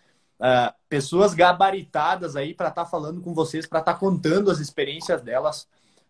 uh, 0.41 0.75
pessoas 0.89 1.35
gabaritadas 1.35 2.35
aí 2.35 2.55
para 2.55 2.69
estar 2.69 2.85
tá 2.85 2.91
falando 2.91 3.21
com 3.21 3.35
vocês, 3.35 3.67
para 3.67 3.81
estar 3.81 3.95
tá 3.95 3.99
contando 3.99 4.51
as 4.51 4.59
experiências 4.59 5.23
delas 5.23 5.69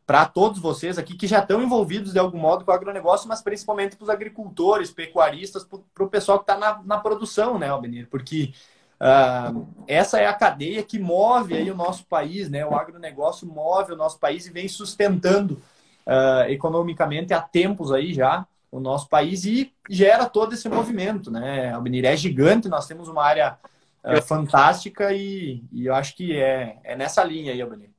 para 0.09 0.25
todos 0.25 0.59
vocês 0.59 0.97
aqui 0.97 1.15
que 1.15 1.27
já 1.27 1.41
estão 1.41 1.63
envolvidos 1.63 2.15
de 2.15 2.19
algum 2.19 2.39
modo 2.39 2.65
com 2.65 2.71
o 2.71 2.75
agronegócio, 2.75 3.29
mas 3.29 3.43
principalmente 3.43 3.95
para 3.95 4.05
os 4.05 4.09
agricultores, 4.09 4.91
pecuaristas, 4.91 5.69
para 5.95 6.03
o 6.03 6.09
pessoal 6.09 6.39
que 6.39 6.45
está 6.45 6.57
na, 6.57 6.81
na, 6.83 6.97
produção, 6.97 7.59
né, 7.59 7.69
Albenir? 7.69 8.09
Porque 8.09 8.55
uh, 8.99 9.69
essa 9.87 10.19
é 10.19 10.27
a 10.27 10.33
cadeia 10.33 10.83
que 10.83 10.99
move 10.99 11.55
aí 11.55 11.71
o 11.71 11.77
nosso 11.77 12.07
país, 12.07 12.49
né? 12.49 12.65
O 12.65 12.75
agronegócio 12.75 13.47
move 13.47 13.93
o 13.93 13.97
nosso 13.97 14.19
país 14.19 14.47
e 14.47 14.51
vem 14.51 14.67
sustentando 14.67 15.61
uh, 16.07 16.49
economicamente 16.49 17.35
há 17.35 17.43
tempos 17.43 17.93
aí 17.93 18.15
já 18.15 18.47
o 18.73 18.81
nosso 18.81 19.11
país 19.11 19.45
e 19.45 19.75
gera 19.91 20.25
todo 20.25 20.55
esse 20.55 20.71
movimento, 20.71 21.31
né? 21.31 21.71
Albenir 21.75 22.07
é 22.07 22.17
gigante, 22.17 22.67
nós 22.67 22.87
temos 22.87 23.09
uma 23.09 23.25
área 23.25 23.59
uh, 24.03 24.23
fantástica 24.23 25.13
e, 25.13 25.63
e, 25.71 25.85
eu 25.85 25.95
acho 25.95 26.17
que 26.17 26.35
é, 26.35 26.79
é 26.83 26.97
nessa 26.97 27.23
linha 27.23 27.53
aí, 27.53 27.61
Albenir. 27.61 27.98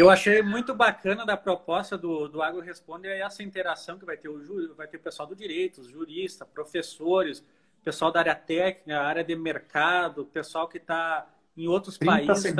Eu 0.00 0.08
achei 0.08 0.40
muito 0.40 0.74
bacana 0.74 1.26
da 1.26 1.36
proposta 1.36 1.98
do, 1.98 2.26
do 2.26 2.40
Agro 2.40 2.62
Responde 2.62 3.06
é 3.06 3.20
essa 3.20 3.42
interação 3.42 3.98
que 3.98 4.06
vai 4.06 4.16
ter 4.16 4.30
o, 4.30 4.74
vai 4.74 4.88
ter 4.88 4.96
o 4.96 5.00
pessoal 5.00 5.28
do 5.28 5.36
direito, 5.36 5.82
os 5.82 5.90
juristas, 5.90 6.48
professores, 6.48 7.44
pessoal 7.84 8.10
da 8.10 8.20
área 8.20 8.34
técnica, 8.34 8.98
área 8.98 9.22
de 9.22 9.36
mercado, 9.36 10.24
pessoal 10.24 10.66
que 10.68 10.78
está 10.78 11.28
em 11.54 11.68
outros 11.68 11.98
países 11.98 12.54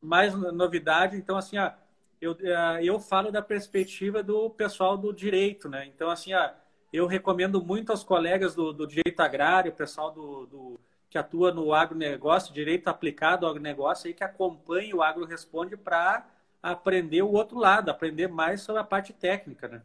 mais, 0.00 0.32
mais, 0.32 0.52
novidade. 0.52 1.16
Então, 1.16 1.36
assim, 1.36 1.58
ó, 1.58 1.72
eu, 2.20 2.38
eh, 2.40 2.84
eu 2.84 3.00
falo 3.00 3.32
da 3.32 3.42
perspectiva 3.42 4.22
do 4.22 4.48
pessoal 4.50 4.96
do 4.96 5.12
direito, 5.12 5.68
né? 5.68 5.84
Então, 5.86 6.10
assim, 6.10 6.30
eu 6.92 7.08
recomendo 7.08 7.60
muito 7.60 7.90
aos 7.90 8.04
colegas 8.04 8.54
do, 8.54 8.72
do 8.72 8.86
direito 8.86 9.18
agrário, 9.18 9.72
pessoal 9.72 10.12
do, 10.12 10.46
do, 10.46 10.80
que 11.14 11.18
atua 11.18 11.52
no 11.52 11.72
agronegócio, 11.72 12.52
direito 12.52 12.88
aplicado 12.88 13.46
ao 13.46 13.52
agronegócio, 13.52 14.08
aí 14.08 14.12
que 14.12 14.24
acompanhe 14.24 14.92
o 14.92 15.00
Agro 15.00 15.24
Responde 15.24 15.76
para 15.76 16.26
aprender 16.60 17.22
o 17.22 17.30
outro 17.30 17.56
lado, 17.56 17.88
aprender 17.88 18.26
mais 18.26 18.62
sobre 18.62 18.80
a 18.80 18.84
parte 18.84 19.12
técnica, 19.12 19.68
né? 19.68 19.82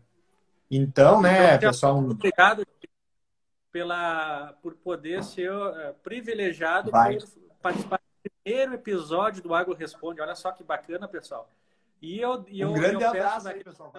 Então, 0.71 1.21
né, 1.21 1.53
então, 1.53 1.69
pessoal... 1.69 1.99
Obrigado 1.99 2.65
pela, 3.71 4.55
por 4.63 4.73
poder 4.73 5.23
ser 5.23 5.51
uh, 5.51 5.93
privilegiado 6.01 6.89
Vai. 6.89 7.19
por 7.19 7.27
participar 7.61 7.99
do 7.99 8.31
primeiro 8.43 8.73
episódio 8.73 9.43
do 9.43 9.53
Agro 9.53 9.75
Responde. 9.75 10.21
Olha 10.21 10.33
só 10.33 10.51
que 10.51 10.63
bacana, 10.63 11.07
pessoal. 11.07 11.47
E 12.01 12.19
eu, 12.19 12.43
e 12.47 12.65
um 12.65 12.69
eu, 12.69 12.73
grande 12.73 13.03
eu 13.03 13.09
abraço 13.09 13.49
aí, 13.49 13.63
pessoal. 13.63 13.93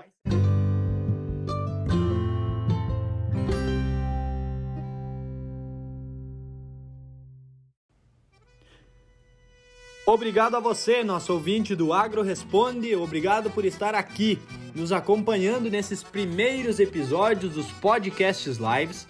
Obrigado 10.13 10.57
a 10.57 10.61
você, 10.61 11.05
nosso 11.05 11.33
ouvinte 11.33 11.77
do 11.77 11.93
Agro 11.93 12.23
Responde. 12.23 12.97
Obrigado 12.97 13.49
por 13.49 13.65
estar 13.65 13.95
aqui, 13.95 14.41
nos 14.75 14.91
acompanhando 14.91 15.71
nesses 15.71 16.03
primeiros 16.03 16.81
episódios 16.81 17.53
dos 17.53 17.67
podcasts 17.67 18.59
lives. 18.59 19.07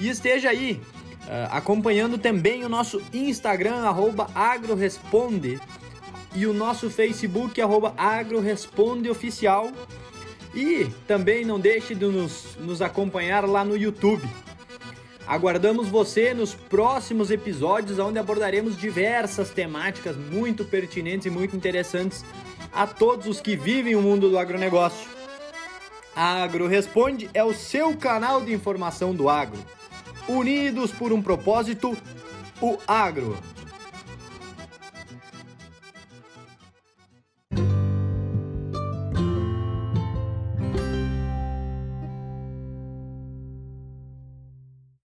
E 0.00 0.08
esteja 0.08 0.50
aí 0.50 0.80
uh, 1.22 1.46
acompanhando 1.52 2.18
também 2.18 2.64
o 2.64 2.68
nosso 2.68 3.00
Instagram, 3.14 3.84
agroresponde, 4.34 5.60
e 6.34 6.44
o 6.44 6.52
nosso 6.52 6.90
Facebook, 6.90 7.60
agrorespondeoficial. 7.96 9.70
E 10.52 10.88
também 11.06 11.44
não 11.44 11.60
deixe 11.60 11.94
de 11.94 12.04
nos, 12.04 12.56
nos 12.58 12.82
acompanhar 12.82 13.48
lá 13.48 13.64
no 13.64 13.76
YouTube. 13.76 14.28
Aguardamos 15.26 15.88
você 15.88 16.32
nos 16.32 16.54
próximos 16.54 17.32
episódios, 17.32 17.98
onde 17.98 18.18
abordaremos 18.18 18.76
diversas 18.76 19.50
temáticas 19.50 20.16
muito 20.16 20.64
pertinentes 20.64 21.26
e 21.26 21.30
muito 21.30 21.56
interessantes 21.56 22.24
a 22.72 22.86
todos 22.86 23.26
os 23.26 23.40
que 23.40 23.56
vivem 23.56 23.96
o 23.96 24.02
mundo 24.02 24.30
do 24.30 24.38
agronegócio. 24.38 25.08
A 26.14 26.44
Agro 26.44 26.68
Responde 26.68 27.28
é 27.34 27.42
o 27.42 27.52
seu 27.52 27.96
canal 27.96 28.40
de 28.40 28.52
informação 28.52 29.14
do 29.14 29.28
agro. 29.28 29.58
Unidos 30.28 30.92
por 30.92 31.12
um 31.12 31.20
propósito, 31.20 31.96
o 32.60 32.78
agro. 32.86 33.36